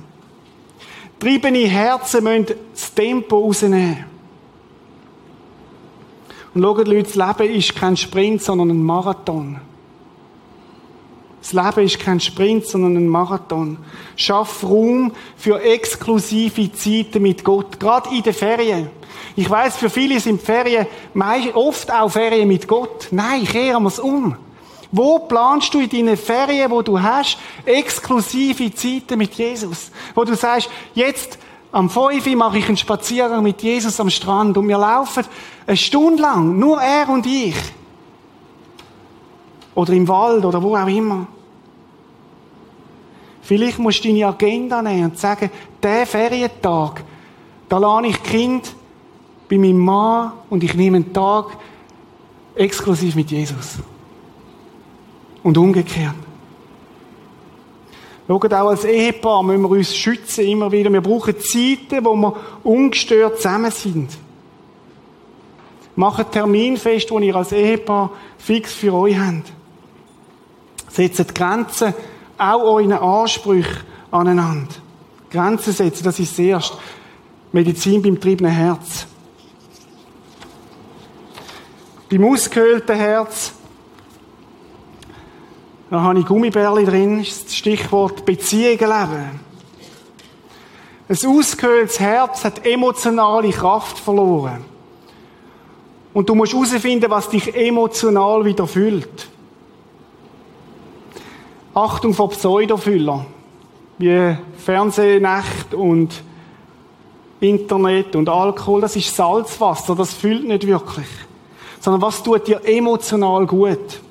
Triebene 1.19 1.67
Herzen 1.67 2.23
müssen 2.23 2.55
das 2.73 2.91
Tempo 2.91 3.37
rausnehmen. 3.37 4.03
Und 6.55 6.63
schaut, 6.63 6.87
Leute, 6.87 7.03
das 7.03 7.13
Leben 7.13 7.53
ist 7.53 7.75
kein 7.75 7.95
Sprint, 7.95 8.41
sondern 8.41 8.71
ein 8.71 8.81
Marathon. 8.81 9.59
Das 11.49 11.53
Leben 11.53 11.85
ist 11.85 11.99
kein 12.01 12.19
Sprint, 12.19 12.65
sondern 12.65 12.97
ein 12.97 13.07
Marathon. 13.07 13.77
Schaff 14.17 14.65
Raum 14.65 15.13
für 15.37 15.61
exklusive 15.61 16.73
Zeiten 16.73 17.21
mit 17.21 17.45
Gott, 17.45 17.79
gerade 17.79 18.13
in 18.13 18.21
den 18.21 18.33
Ferien. 18.33 18.89
Ich 19.37 19.49
weiß, 19.49 19.77
für 19.77 19.89
viele 19.89 20.19
sind 20.19 20.41
Ferien 20.41 20.87
oft 21.53 21.89
auch 21.89 22.09
Ferien 22.09 22.49
mit 22.49 22.67
Gott. 22.67 23.07
Nein, 23.11 23.45
kehren 23.45 23.83
wir 23.83 23.87
es 23.87 23.97
um. 23.97 24.35
Wo 24.91 25.19
planst 25.19 25.73
du 25.73 25.79
in 25.79 25.89
deinen 25.89 26.17
Ferien, 26.17 26.69
wo 26.69 26.81
du 26.81 27.01
hast, 27.01 27.37
exklusive 27.63 28.73
Zeiten 28.73 29.17
mit 29.17 29.33
Jesus? 29.35 29.89
Wo 30.15 30.25
du 30.25 30.35
sagst, 30.35 30.69
jetzt 30.95 31.39
am 31.71 31.89
5 31.89 32.27
Uhr 32.27 32.35
mache 32.35 32.57
ich 32.57 32.67
einen 32.67 32.75
Spaziergang 32.75 33.41
mit 33.41 33.61
Jesus 33.61 34.01
am 34.01 34.09
Strand 34.09 34.57
und 34.57 34.67
wir 34.67 34.77
laufen 34.77 35.23
eine 35.65 35.77
Stunde 35.77 36.21
lang, 36.21 36.59
nur 36.59 36.81
er 36.81 37.07
und 37.07 37.25
ich. 37.25 37.55
Oder 39.75 39.93
im 39.93 40.09
Wald 40.09 40.43
oder 40.43 40.61
wo 40.61 40.75
auch 40.75 40.87
immer. 40.87 41.27
Vielleicht 43.47 43.79
musst 43.79 44.03
du 44.03 44.09
deine 44.09 44.27
Agenda 44.27 44.81
nehmen 44.81 45.05
und 45.05 45.17
sagen, 45.17 45.49
der 45.81 46.05
Ferientag, 46.05 47.01
da 47.69 47.77
lade 47.77 48.07
ich 48.07 48.21
Kind 48.21 48.75
bei 49.49 49.57
meinem 49.57 49.77
Mann 49.77 50.33
und 50.49 50.65
ich 50.65 50.73
nehme 50.73 50.97
einen 50.97 51.13
Tag 51.13 51.57
exklusiv 52.55 53.15
mit 53.15 53.31
Jesus. 53.31 53.77
Und 55.43 55.57
umgekehrt. 55.57 56.15
Schaut, 58.27 58.53
auch 58.53 58.67
als 58.67 58.83
Ehepaar 58.83 59.41
müssen 59.43 59.61
wir 59.61 59.69
uns 59.69 59.95
schützen, 59.95 60.43
immer 60.43 60.69
wieder. 60.69 60.91
Wir 60.91 60.99
brauchen 60.99 61.39
Zeiten, 61.39 62.03
wo 62.03 62.17
wir 62.17 62.35
ungestört 62.65 63.37
zusammen 63.37 63.71
sind. 63.71 64.09
Macht 65.95 66.33
Termin 66.33 66.75
fest, 66.75 67.09
den 67.09 67.23
ihr 67.23 67.35
als 67.37 67.53
Ehepaar 67.53 68.11
fix 68.37 68.73
für 68.73 68.93
euch 68.93 69.17
habt. 69.17 69.53
Setzt 70.89 71.33
Grenzen, 71.33 71.93
auch 72.37 72.61
euren 72.61 72.93
Ansprüchen 72.93 73.83
aneinander. 74.11 74.73
Grenzen 75.29 75.73
setzen, 75.73 76.03
das 76.03 76.19
ist 76.19 76.31
das 76.33 76.39
Erste. 76.39 76.77
Medizin 77.51 78.01
beim 78.01 78.19
triebenen 78.19 78.51
Herz. 78.51 79.07
Beim 82.09 82.23
ausgehöhlten 82.23 82.95
Herz, 82.95 83.51
da 85.89 86.01
habe 86.01 86.19
ich 86.19 86.25
Gummibärli 86.25 86.85
drin, 86.85 87.19
das 87.19 87.55
Stichwort 87.55 88.25
Beziehungen 88.25 88.79
leben. 88.79 89.39
Ein 91.09 91.37
ausgehöhltes 91.37 91.99
Herz 91.99 92.43
hat 92.43 92.65
emotionale 92.65 93.51
Kraft 93.51 93.97
verloren. 93.97 94.65
Und 96.13 96.27
du 96.27 96.35
musst 96.35 96.53
herausfinden, 96.53 97.09
was 97.09 97.29
dich 97.29 97.55
emotional 97.55 98.43
wieder 98.43 98.67
füllt. 98.67 99.29
Achtung 101.77 102.15
vor 102.15 102.29
Pseudofüller, 102.29 103.23
wie 103.99 104.35
Fernsehnacht 104.57 105.75
und 105.75 106.23
Internet 107.39 108.15
und 108.15 108.29
Alkohol, 108.29 108.81
das 108.81 108.95
ist 108.95 109.15
Salzwasser, 109.15 109.95
das 109.95 110.11
füllt 110.11 110.47
nicht 110.47 110.65
wirklich. 110.65 111.05
Sondern 111.79 112.01
was 112.01 112.23
tut 112.23 112.47
dir 112.47 112.61
emotional 112.65 113.45
gut? 113.45 114.01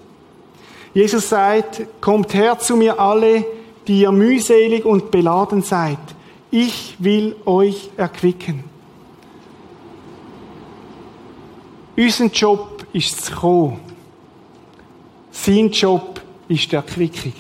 Jesus 0.95 1.29
sagt, 1.29 1.83
kommt 2.01 2.35
her 2.35 2.57
zu 2.61 2.77
mir 2.77 3.01
alle, 3.01 3.45
die 3.89 4.03
ihr 4.03 4.13
mühselig 4.13 4.85
und 4.85 5.11
beladen 5.11 5.63
seid. 5.63 5.99
Ich 6.53 6.95
will 7.01 7.35
euch 7.47 7.91
erquicken. 7.97 8.63
Unser 11.97 12.27
Job 12.27 12.87
ist 12.93 13.25
zu 13.25 13.35
kommen. 13.35 13.81
Sein 15.33 15.73
Job 15.73 16.21
ist 16.47 16.71
die 16.71 16.77
Erquickung. 16.77 17.33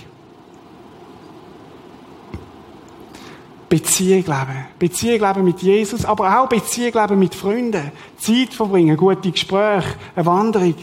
Beziehung 3.69 4.25
leben. 4.25 4.67
Beziehung 4.79 5.21
leben 5.21 5.45
mit 5.45 5.61
Jesus, 5.61 6.05
aber 6.05 6.41
auch 6.41 6.49
Beziehung 6.49 6.93
leben 6.95 7.19
mit 7.19 7.35
Freunden. 7.35 7.91
Zeit 8.19 8.55
verbringen, 8.55 8.97
gute 8.97 9.31
Gespräche, 9.31 9.95
eine 10.14 10.27
Wanderung. 10.27 10.75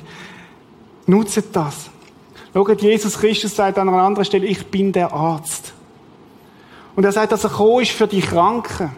Nutzt 1.05 1.43
das. 1.53 1.89
Schaut, 2.53 2.81
Jesus 2.81 3.17
Christus 3.17 3.55
sagt 3.55 3.77
an 3.77 3.89
einer 3.89 4.01
anderen 4.01 4.25
Stelle, 4.25 4.45
ich 4.45 4.67
bin 4.67 4.91
der 4.91 5.11
Arzt. 5.11 5.73
Und 6.95 7.03
er 7.03 7.11
sagt, 7.11 7.31
dass 7.31 7.43
er 7.43 7.49
gekommen 7.49 7.81
ist 7.81 7.91
für 7.91 8.07
die 8.07 8.21
Kranken. 8.21 8.91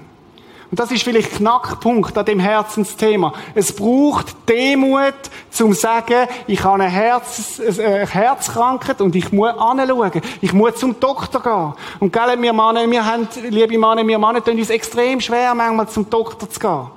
Und 0.72 0.80
das 0.80 0.92
ist 0.92 1.04
vielleicht 1.04 1.34
Knackpunkt 1.34 2.18
an 2.18 2.26
dem 2.26 2.40
Herzensthema. 2.40 3.34
Es 3.54 3.74
braucht 3.76 4.36
Demut, 4.50 5.14
zum 5.52 5.74
sagen, 5.74 6.28
ich 6.48 6.64
habe 6.64 6.76
eine, 6.84 6.90
Herz, 6.90 7.62
eine 7.78 8.08
Herzkrankheit 8.08 9.00
und 9.00 9.16
ich 9.16 9.32
muss 9.32 9.50
anschauen. 9.50 10.12
Ich 10.42 10.54
muss 10.54 10.76
zum 10.76 11.00
Doktor 11.00 11.42
gehen. 11.42 11.74
Und 12.00 12.12
gell, 12.12 12.42
wir 12.42 12.54
Männer, 12.54 12.90
wir 12.90 13.06
haben, 13.06 13.28
liebe 13.50 13.78
Männer, 13.78 14.06
wir 14.08 14.18
Männer 14.18 14.44
tun 14.44 14.58
uns 14.58 14.70
extrem 14.70 15.22
schwer, 15.22 15.54
manchmal 15.54 15.88
zum 15.88 16.10
Doktor 16.10 16.50
zu 16.50 16.60
gehen. 16.60 16.88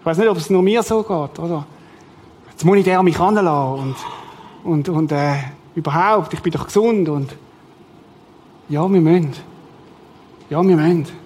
Ich 0.00 0.06
weiß 0.06 0.18
nicht, 0.18 0.28
ob 0.28 0.36
es 0.36 0.50
nur 0.50 0.62
mir 0.62 0.82
so 0.82 1.02
geht, 1.02 1.38
oder? 1.38 1.64
Jetzt 2.50 2.64
muss 2.64 2.76
ich 2.76 2.84
der 2.84 3.02
mich 3.02 3.18
anlassen 3.18 3.94
und, 4.62 4.72
und, 4.72 4.88
und, 4.90 5.12
äh, 5.12 5.36
überhaupt, 5.74 6.34
ich 6.34 6.42
bin 6.42 6.52
doch 6.52 6.66
gesund 6.66 7.08
und, 7.08 7.34
ja, 8.68 8.88
wir 8.88 9.00
müssen. 9.00 9.32
Ja, 10.50 10.62
wir 10.62 10.76
müssen 10.76 11.23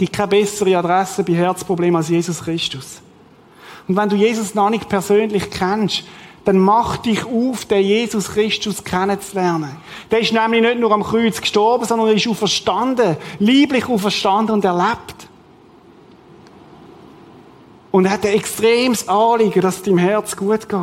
gibt 0.00 0.14
keine 0.14 0.28
bessere 0.28 0.78
Adresse 0.78 1.22
bei 1.22 1.34
Herzproblemen 1.34 1.96
als 1.96 2.08
Jesus 2.08 2.42
Christus. 2.42 3.02
Und 3.86 3.96
wenn 3.96 4.08
du 4.08 4.16
Jesus 4.16 4.54
noch 4.54 4.70
nicht 4.70 4.88
persönlich 4.88 5.50
kennst, 5.50 6.04
dann 6.46 6.56
mach 6.56 6.96
dich 6.96 7.22
auf, 7.26 7.66
den 7.66 7.82
Jesus 7.82 8.30
Christus 8.30 8.82
kennenzulernen. 8.82 9.76
Der 10.10 10.20
ist 10.20 10.32
nämlich 10.32 10.62
nicht 10.62 10.78
nur 10.78 10.90
am 10.92 11.02
Kreuz 11.02 11.38
gestorben, 11.38 11.84
sondern 11.84 12.08
er 12.08 12.14
ist 12.14 12.26
auferstanden, 12.26 13.18
lieblich 13.40 13.86
auferstanden 13.90 14.54
und 14.54 14.64
erlebt. 14.64 15.28
Und 17.90 18.06
er 18.06 18.12
hat 18.12 18.24
ein 18.24 18.32
extremes 18.32 19.06
Anliegen, 19.06 19.60
dass 19.60 19.76
es 19.76 19.82
deinem 19.82 19.98
Herz 19.98 20.34
gut 20.34 20.66
geht. 20.66 20.80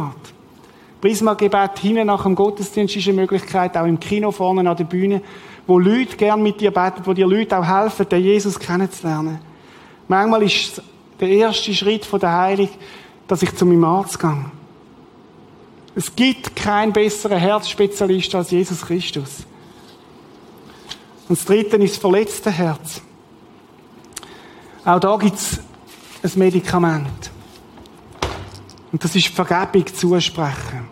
Prisma-Gebet 1.02 1.80
hinten 1.80 2.06
nach 2.06 2.22
dem 2.22 2.36
Gottesdienst 2.36 2.96
ist 2.98 3.08
eine 3.08 3.22
Möglichkeit, 3.22 3.76
auch 3.78 3.86
im 3.86 4.00
Kino 4.00 4.30
vorne 4.30 4.70
an 4.70 4.78
der 4.78 4.84
Bühne 4.84 5.24
wo 5.68 5.78
Leute 5.78 6.16
gern 6.16 6.42
mit 6.42 6.62
dir 6.62 6.72
beten, 6.72 7.02
wo 7.04 7.14
dir 7.14 7.28
Leute 7.28 7.58
auch 7.58 7.68
helfen, 7.68 8.08
den 8.08 8.24
Jesus 8.24 8.58
kennenzulernen. 8.58 9.40
Manchmal 10.08 10.44
ist 10.44 10.82
der 11.20 11.28
erste 11.28 11.74
Schritt 11.74 12.06
von 12.06 12.22
der 12.22 12.32
Heilung, 12.32 12.70
dass 13.28 13.44
ich 13.44 13.54
zu 13.54 13.66
meinem 13.66 13.84
Arzt 13.84 14.18
gehe. 14.18 14.46
Es 15.94 16.16
gibt 16.16 16.56
keinen 16.56 16.94
besseren 16.94 17.38
Herzspezialist 17.38 18.34
als 18.34 18.52
Jesus 18.52 18.82
Christus. 18.82 19.46
Und 21.28 21.38
das 21.38 21.46
dritte 21.46 21.76
ist 21.78 21.96
das 21.96 22.02
verletzte 22.02 22.52
Herz. 22.52 23.02
Auch 24.86 25.00
da 25.00 25.18
gibt 25.18 25.36
es 25.36 25.60
ein 26.24 26.40
Medikament. 26.40 27.32
Und 28.92 29.04
das 29.04 29.16
ist 29.16 29.28
Vergebung 29.28 29.86
zusprechen. 29.94 30.88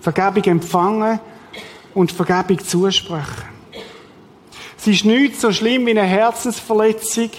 Vergebung 0.00 0.44
empfangen 0.44 1.20
und 1.98 2.12
Vergebung 2.12 2.64
zusprechen. 2.64 3.42
Es 4.78 4.86
ist 4.86 5.04
nicht 5.04 5.40
so 5.40 5.50
schlimm 5.50 5.84
wie 5.86 5.90
eine 5.90 6.04
Herzensverletzung, 6.04 7.30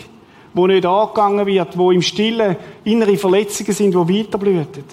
wo 0.54 0.68
nicht 0.68 0.86
angegangen 0.86 1.46
wird, 1.46 1.78
wo 1.78 1.92
im 1.92 2.02
Stillen 2.02 2.58
innere 2.84 3.18
Verletzungen 3.18 3.72
sind, 3.72 3.92
die 3.92 4.20
weiterblüten. 4.20 4.84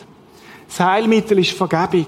Das 0.68 0.78
Heilmittel 0.78 1.40
ist 1.40 1.50
Vergebung. 1.50 2.06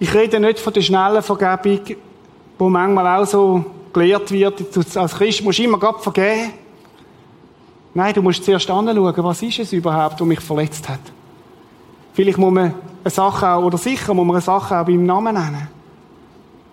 Ich 0.00 0.12
rede 0.12 0.40
nicht 0.40 0.58
von 0.58 0.72
der 0.72 0.80
schnellen 0.80 1.22
Vergebung, 1.22 1.96
wo 2.58 2.68
manchmal 2.68 3.20
auch 3.20 3.26
so 3.26 3.64
gelehrt 3.92 4.32
wird, 4.32 4.96
als 4.96 5.14
Christ 5.14 5.44
musst 5.44 5.60
du 5.60 5.62
immer 5.62 5.78
Gott 5.78 6.02
vergeben. 6.02 6.52
Nein, 7.94 8.12
du 8.12 8.22
musst 8.22 8.44
zuerst 8.44 8.68
anschauen, 8.68 9.14
was 9.24 9.42
ist 9.42 9.60
es 9.60 9.72
überhaupt, 9.72 10.20
was 10.20 10.26
mich 10.26 10.40
verletzt 10.40 10.88
hat. 10.88 11.00
Vielleicht 12.12 12.38
muss 12.38 12.52
man 12.52 12.74
eine 13.02 13.10
Sache 13.10 13.48
auch, 13.48 13.64
oder 13.64 13.78
sicher 13.78 14.14
muss 14.14 14.26
man 14.26 14.36
eine 14.36 14.42
Sache 14.42 14.78
auch 14.78 14.84
beim 14.84 15.04
Namen 15.04 15.34
nennen. 15.34 15.68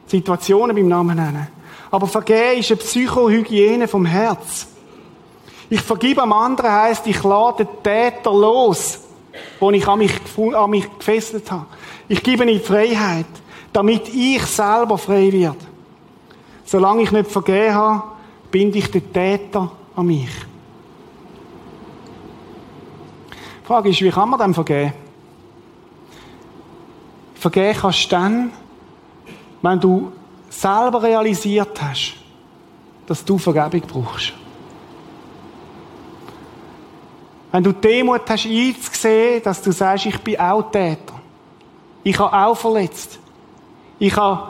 Situationen 0.08 0.76
beim 0.76 0.88
Namen 0.88 1.16
nennen. 1.16 1.48
Aber 1.92 2.08
vergeben 2.08 2.60
ist 2.60 2.72
eine 2.72 2.78
Psychohygiene 2.78 3.88
vom 3.88 4.06
Herz. 4.06 4.68
Ich 5.70 5.82
vergib 5.82 6.20
am 6.20 6.34
anderen 6.34 6.72
heisst, 6.72 7.08
ich 7.08 7.22
lade 7.24 7.66
den 7.66 7.84
Täter 7.84 8.32
los, 8.32 9.00
wo 9.60 9.70
ich 9.72 9.88
an 9.88 10.00
mich, 10.00 10.14
an 10.56 10.70
mich 10.70 10.98
gefesselt 10.98 11.52
habe. 11.52 11.66
Ich 12.08 12.24
gebe 12.24 12.50
ihm 12.50 12.62
Freiheit, 12.62 13.26
damit 13.74 14.14
ich 14.14 14.42
selber 14.46 14.98
frei 14.98 15.32
werde. 15.32 15.58
Solange 16.66 17.04
ich 17.04 17.12
nicht 17.12 17.32
vergeben 17.32 17.76
habe, 17.76 18.04
binde 18.52 18.78
ich 18.78 18.90
den 18.92 19.12
Täter 19.12 19.72
an 19.96 20.06
mich. 20.06 20.30
Die 23.62 23.68
Frage 23.68 23.90
ist, 23.90 24.02
wie 24.02 24.10
kann 24.10 24.30
man 24.30 24.40
dem 24.40 24.54
vergeben? 24.54 24.94
Vergeben 27.48 27.80
kannst 27.80 28.04
du 28.04 28.10
dann, 28.10 28.52
wenn 29.62 29.80
du 29.80 30.12
selber 30.50 31.02
realisiert 31.02 31.82
hast, 31.82 32.16
dass 33.06 33.24
du 33.24 33.38
Vergebung 33.38 33.88
brauchst. 33.88 34.34
Wenn 37.54 37.64
du 37.64 37.72
Demut 37.72 38.30
hast, 38.30 38.46
einzusehen, 38.46 39.42
dass 39.42 39.62
du 39.62 39.72
sagst, 39.72 40.08
ich 40.08 40.20
bin 40.20 40.38
auch 40.38 40.70
Täter. 40.70 41.14
Ich 42.04 42.20
habe 42.20 42.36
auch 42.38 42.58
verletzt. 42.58 43.18
Ich 43.98 44.14
habe 44.18 44.50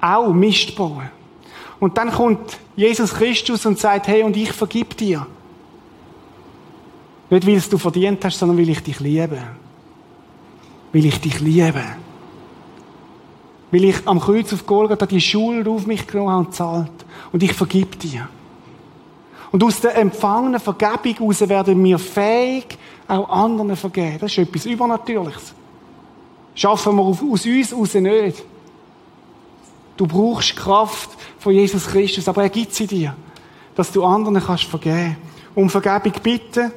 auch 0.00 0.32
Mist 0.32 0.66
gebaut. 0.66 1.04
Und 1.78 1.96
dann 1.96 2.10
kommt 2.10 2.58
Jesus 2.74 3.14
Christus 3.14 3.64
und 3.64 3.78
sagt, 3.78 4.08
hey, 4.08 4.24
und 4.24 4.36
ich 4.36 4.50
vergib 4.50 4.96
dir. 4.96 5.24
Nicht, 7.30 7.46
weil 7.46 7.54
es 7.54 7.68
du 7.68 7.78
verdient 7.78 8.24
hast, 8.24 8.40
sondern 8.40 8.58
weil 8.58 8.70
ich 8.70 8.82
dich 8.82 8.98
liebe 8.98 9.40
weil 10.92 11.04
ich 11.04 11.20
dich 11.20 11.40
liebe. 11.40 11.82
Weil 13.70 13.84
ich 13.84 14.06
am 14.06 14.20
Kreuz 14.20 14.52
auf 14.52 14.66
Golgatha 14.66 15.06
die 15.06 15.20
Schuld 15.20 15.66
auf 15.68 15.86
mich 15.86 16.06
genommen 16.06 16.30
habe 16.30 16.46
und 16.46 16.54
zahlt. 16.54 17.04
Und 17.32 17.42
ich 17.42 17.52
vergib 17.52 17.98
dir. 17.98 18.28
Und 19.52 19.62
aus 19.62 19.80
der 19.80 19.96
empfangenen 19.96 20.60
Vergebung 20.60 21.14
heraus 21.32 21.48
werden 21.48 21.82
wir 21.82 21.98
fähig, 21.98 22.78
auch 23.08 23.28
anderen 23.28 23.76
vergeben. 23.76 24.18
Das 24.20 24.32
ist 24.32 24.38
etwas 24.38 24.66
Übernatürliches. 24.66 25.54
Schaffen 26.54 26.96
wir 26.96 27.02
aus 27.02 27.20
uns 27.20 27.44
heraus 27.44 27.94
nicht. 27.94 28.44
Du 29.96 30.06
brauchst 30.06 30.56
Kraft 30.56 31.10
von 31.38 31.52
Jesus 31.52 31.86
Christus, 31.86 32.28
aber 32.28 32.42
er 32.42 32.50
gibt 32.50 32.74
sie 32.74 32.86
dir. 32.86 33.14
dass 33.76 33.92
du 33.92 34.02
anderen 34.02 34.42
kannst 34.42 34.64
vergeben. 34.64 35.16
Um 35.54 35.70
Vergebung 35.70 36.20
bitten 36.22 36.72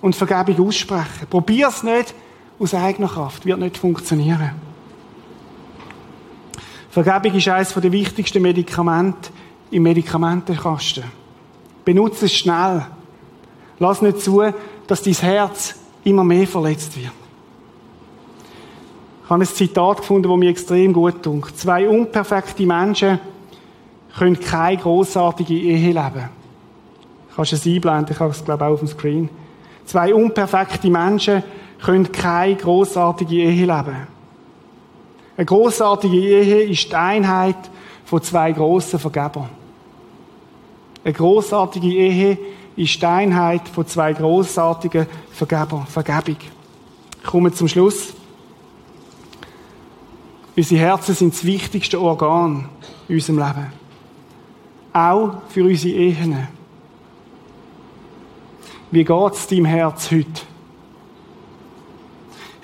und 0.00 0.14
Vergebung 0.14 0.68
aussprechen. 0.68 1.26
Probier 1.28 1.68
es 1.68 1.82
nicht 1.82 2.14
aus 2.58 2.74
eigener 2.74 3.08
Kraft. 3.08 3.46
Wird 3.46 3.58
nicht 3.58 3.76
funktionieren. 3.76 4.52
Vergebung 6.90 7.34
ist 7.36 7.48
eines 7.48 7.74
der 7.74 7.92
wichtigsten 7.92 8.42
Medikamente 8.42 9.30
im 9.70 9.82
Medikamentenkasten. 9.82 11.04
Benutze 11.84 12.24
es 12.24 12.34
schnell. 12.34 12.86
Lass 13.78 14.00
nicht 14.00 14.20
zu, 14.20 14.42
dass 14.86 15.02
dein 15.02 15.14
Herz 15.14 15.74
immer 16.04 16.24
mehr 16.24 16.46
verletzt 16.46 16.96
wird. 16.96 17.12
Ich 19.24 19.30
habe 19.30 19.42
ein 19.42 19.46
Zitat 19.46 19.98
gefunden, 19.98 20.28
das 20.28 20.38
mir 20.38 20.50
extrem 20.50 20.92
gut 20.92 21.22
tut. 21.22 21.56
Zwei 21.56 21.88
unperfekte 21.88 22.64
Menschen 22.64 23.18
können 24.16 24.38
keine 24.40 24.78
großartige 24.78 25.52
Ehe 25.52 25.88
leben. 25.88 26.30
Kannst 27.34 27.52
du 27.52 27.56
es 27.56 27.66
einblenden? 27.66 28.14
Ich 28.14 28.20
habe 28.20 28.30
es, 28.30 28.44
glaube 28.44 28.64
ich, 28.64 28.68
auch 28.68 28.72
auf 28.72 28.78
dem 28.78 28.88
Screen. 28.88 29.28
Zwei 29.84 30.14
unperfekte 30.14 30.88
Menschen 30.88 31.42
können 31.82 32.10
keine 32.10 32.56
großartige 32.56 33.34
Ehe 33.34 33.66
leben. 33.66 34.06
Eine 35.36 35.46
großartige 35.46 36.16
Ehe 36.16 36.62
ist 36.62 36.88
die 36.90 36.94
Einheit 36.94 37.56
von 38.04 38.22
zwei 38.22 38.52
grossen 38.52 38.98
Vergebern. 38.98 39.50
Eine 41.04 41.12
großartige 41.12 41.88
Ehe 41.88 42.38
ist 42.76 43.00
die 43.00 43.06
Einheit 43.06 43.68
von 43.68 43.86
zwei 43.86 44.12
großartigen 44.12 45.06
Vergebern. 45.30 45.86
Vergebung. 45.86 46.36
Ich 47.18 47.24
komme 47.24 47.52
zum 47.52 47.68
Schluss. 47.68 48.14
Unsere 50.56 50.80
Herzen 50.80 51.14
sind 51.14 51.34
das 51.34 51.44
wichtigste 51.44 52.00
Organ 52.00 52.68
in 53.08 53.16
unserem 53.16 53.38
Leben. 53.38 53.72
Auch 54.92 55.42
für 55.48 55.64
unsere 55.64 55.94
Ehen. 55.94 56.48
Wie 58.90 59.04
geht 59.04 59.32
es 59.32 59.46
deinem 59.46 59.66
Herz 59.66 60.10
heute? 60.10 60.55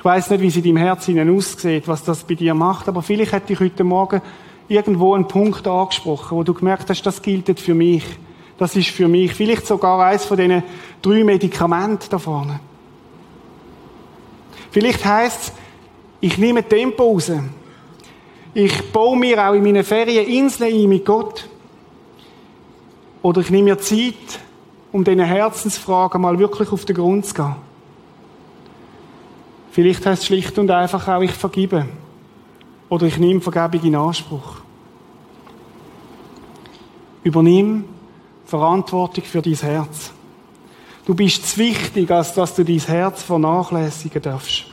Ich 0.03 0.05
weiß 0.05 0.30
nicht, 0.30 0.40
wie 0.40 0.48
es 0.48 0.57
in 0.57 0.64
deinem 0.64 0.78
Herz 0.78 1.09
aussieht, 1.09 1.86
was 1.86 2.03
das 2.03 2.24
bei 2.24 2.34
dir 2.34 2.55
macht, 2.55 2.88
aber 2.88 3.03
vielleicht 3.03 3.30
hätte 3.30 3.53
ich 3.53 3.61
heute 3.61 3.84
Morgen 3.84 4.20
irgendwo 4.66 5.14
einen 5.14 5.28
Punkt 5.28 5.64
angesprochen, 5.64 6.36
wo 6.36 6.42
du 6.42 6.53
gemerkt 6.53 6.90
hast, 6.90 7.03
das 7.03 7.22
gilt 7.22 7.61
für 7.61 7.74
mich. 7.74 8.05
Das 8.59 8.74
ist 8.74 8.88
für 8.88 9.07
mich. 9.07 9.32
Vielleicht 9.32 9.64
sogar 9.64 10.05
eins 10.05 10.24
von 10.24 10.36
diesen 10.36 10.64
drei 11.00 11.22
Medikamenten 11.22 12.11
da 12.11 12.18
vorne. 12.18 12.59
Vielleicht 14.72 15.05
heisst 15.05 15.38
es, 15.40 15.53
ich 16.20 16.36
nehme 16.36 16.66
Tempo 16.68 17.05
raus. 17.05 17.30
Ich 18.55 18.92
baue 18.92 19.16
mir 19.16 19.48
auch 19.48 19.55
in 19.55 19.62
meinen 19.62 19.84
Ferien 19.84 20.26
Inseln 20.26 20.74
ein 20.74 20.88
mit 20.88 21.05
Gott. 21.05 21.48
Oder 23.22 23.40
ich 23.40 23.50
nehme 23.50 23.70
mir 23.70 23.78
Zeit, 23.78 24.40
um 24.90 25.05
diesen 25.05 25.20
Herzensfragen 25.20 26.20
mal 26.20 26.40
wirklich 26.40 26.72
auf 26.72 26.84
den 26.86 26.96
Grund 26.96 27.24
zu 27.24 27.34
gehen. 27.34 27.55
Vielleicht 29.72 30.04
heißt 30.04 30.20
es 30.20 30.26
schlicht 30.26 30.58
und 30.58 30.70
einfach 30.70 31.08
auch, 31.08 31.22
ich 31.22 31.32
vergibe. 31.32 31.86
Oder 32.90 33.06
ich 33.06 33.16
nehme 33.16 33.40
Vergebung 33.40 33.86
in 33.86 33.94
Anspruch. 33.96 34.56
Übernimm 37.24 37.86
Verantwortung 38.44 39.24
für 39.24 39.40
dein 39.40 39.54
Herz. 39.54 40.12
Du 41.06 41.14
bist 41.14 41.48
zu 41.48 41.56
wichtig, 41.56 42.10
als 42.10 42.34
dass 42.34 42.54
du 42.54 42.64
dein 42.64 42.80
Herz 42.80 43.22
vernachlässigen 43.22 44.20
darfst. 44.20 44.66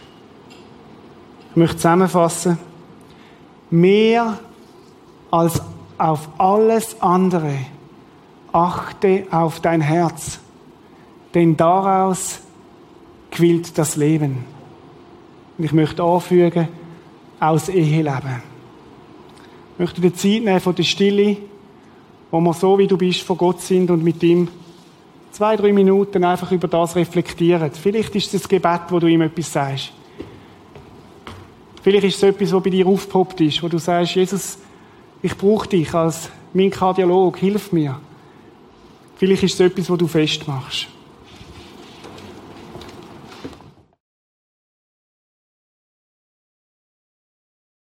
Ich 1.52 1.56
möchte 1.56 1.78
zusammenfassen 1.78 2.60
mehr 3.70 4.38
als 5.32 5.62
auf 5.98 6.28
alles 6.38 7.02
andere 7.02 7.58
achte 8.52 9.28
auf 9.32 9.62
dein 9.62 9.80
Herz, 9.80 10.40
denn 11.34 11.56
daraus 11.56 12.42
quillt 13.32 13.78
das 13.78 13.96
Leben. 13.96 14.59
Und 15.60 15.66
ich 15.66 15.74
möchte 15.74 16.02
anfügen, 16.02 16.70
aus 17.38 17.68
Eheleben. 17.68 18.42
Ich 19.74 19.80
möchte 19.80 20.00
die 20.00 20.14
Zeit 20.14 20.44
nehmen 20.44 20.60
von 20.62 20.74
der 20.74 20.84
Stille, 20.84 21.36
wo 22.32 22.40
wir 22.40 22.54
so 22.54 22.78
wie 22.78 22.88
du 22.88 22.98
bist 22.98 23.24
vor 23.24 23.36
Gott 23.36 23.60
sind 23.60 23.92
und 23.92 24.02
mit 24.02 24.24
ihm 24.24 24.48
zwei, 25.32 25.58
drei 25.58 25.74
Minuten 25.74 26.24
einfach 26.24 26.54
über 26.54 26.70
das 26.70 26.96
reflektieren. 26.96 27.72
Vielleicht 27.74 28.16
ist 28.16 28.34
es 28.34 28.42
das 28.44 28.50
Gebet, 28.50 28.84
wo 28.88 29.00
du 29.00 29.08
ihm 29.08 29.22
etwas 29.22 29.52
sagst. 29.52 29.92
Vielleicht 31.82 32.06
ist 32.06 32.16
es 32.16 32.24
etwas, 32.24 32.54
was 32.54 32.64
bei 32.64 32.70
dir 32.70 32.88
aufgepoppt 32.88 33.42
ist, 33.42 33.62
wo 33.62 33.68
du 33.68 33.80
sagst, 33.80 34.16
Jesus, 34.16 34.60
ich 35.22 35.36
brauche 35.36 35.68
dich 35.68 35.94
als 35.94 36.30
mein 36.54 36.70
Kardiolog, 36.70 37.38
hilf 37.38 37.74
mir. 37.74 38.00
Vielleicht 39.18 39.44
ist 39.44 39.56
es 39.56 39.60
etwas, 39.60 39.90
wo 39.90 39.98
du 39.98 40.08
festmachst. 40.08 40.88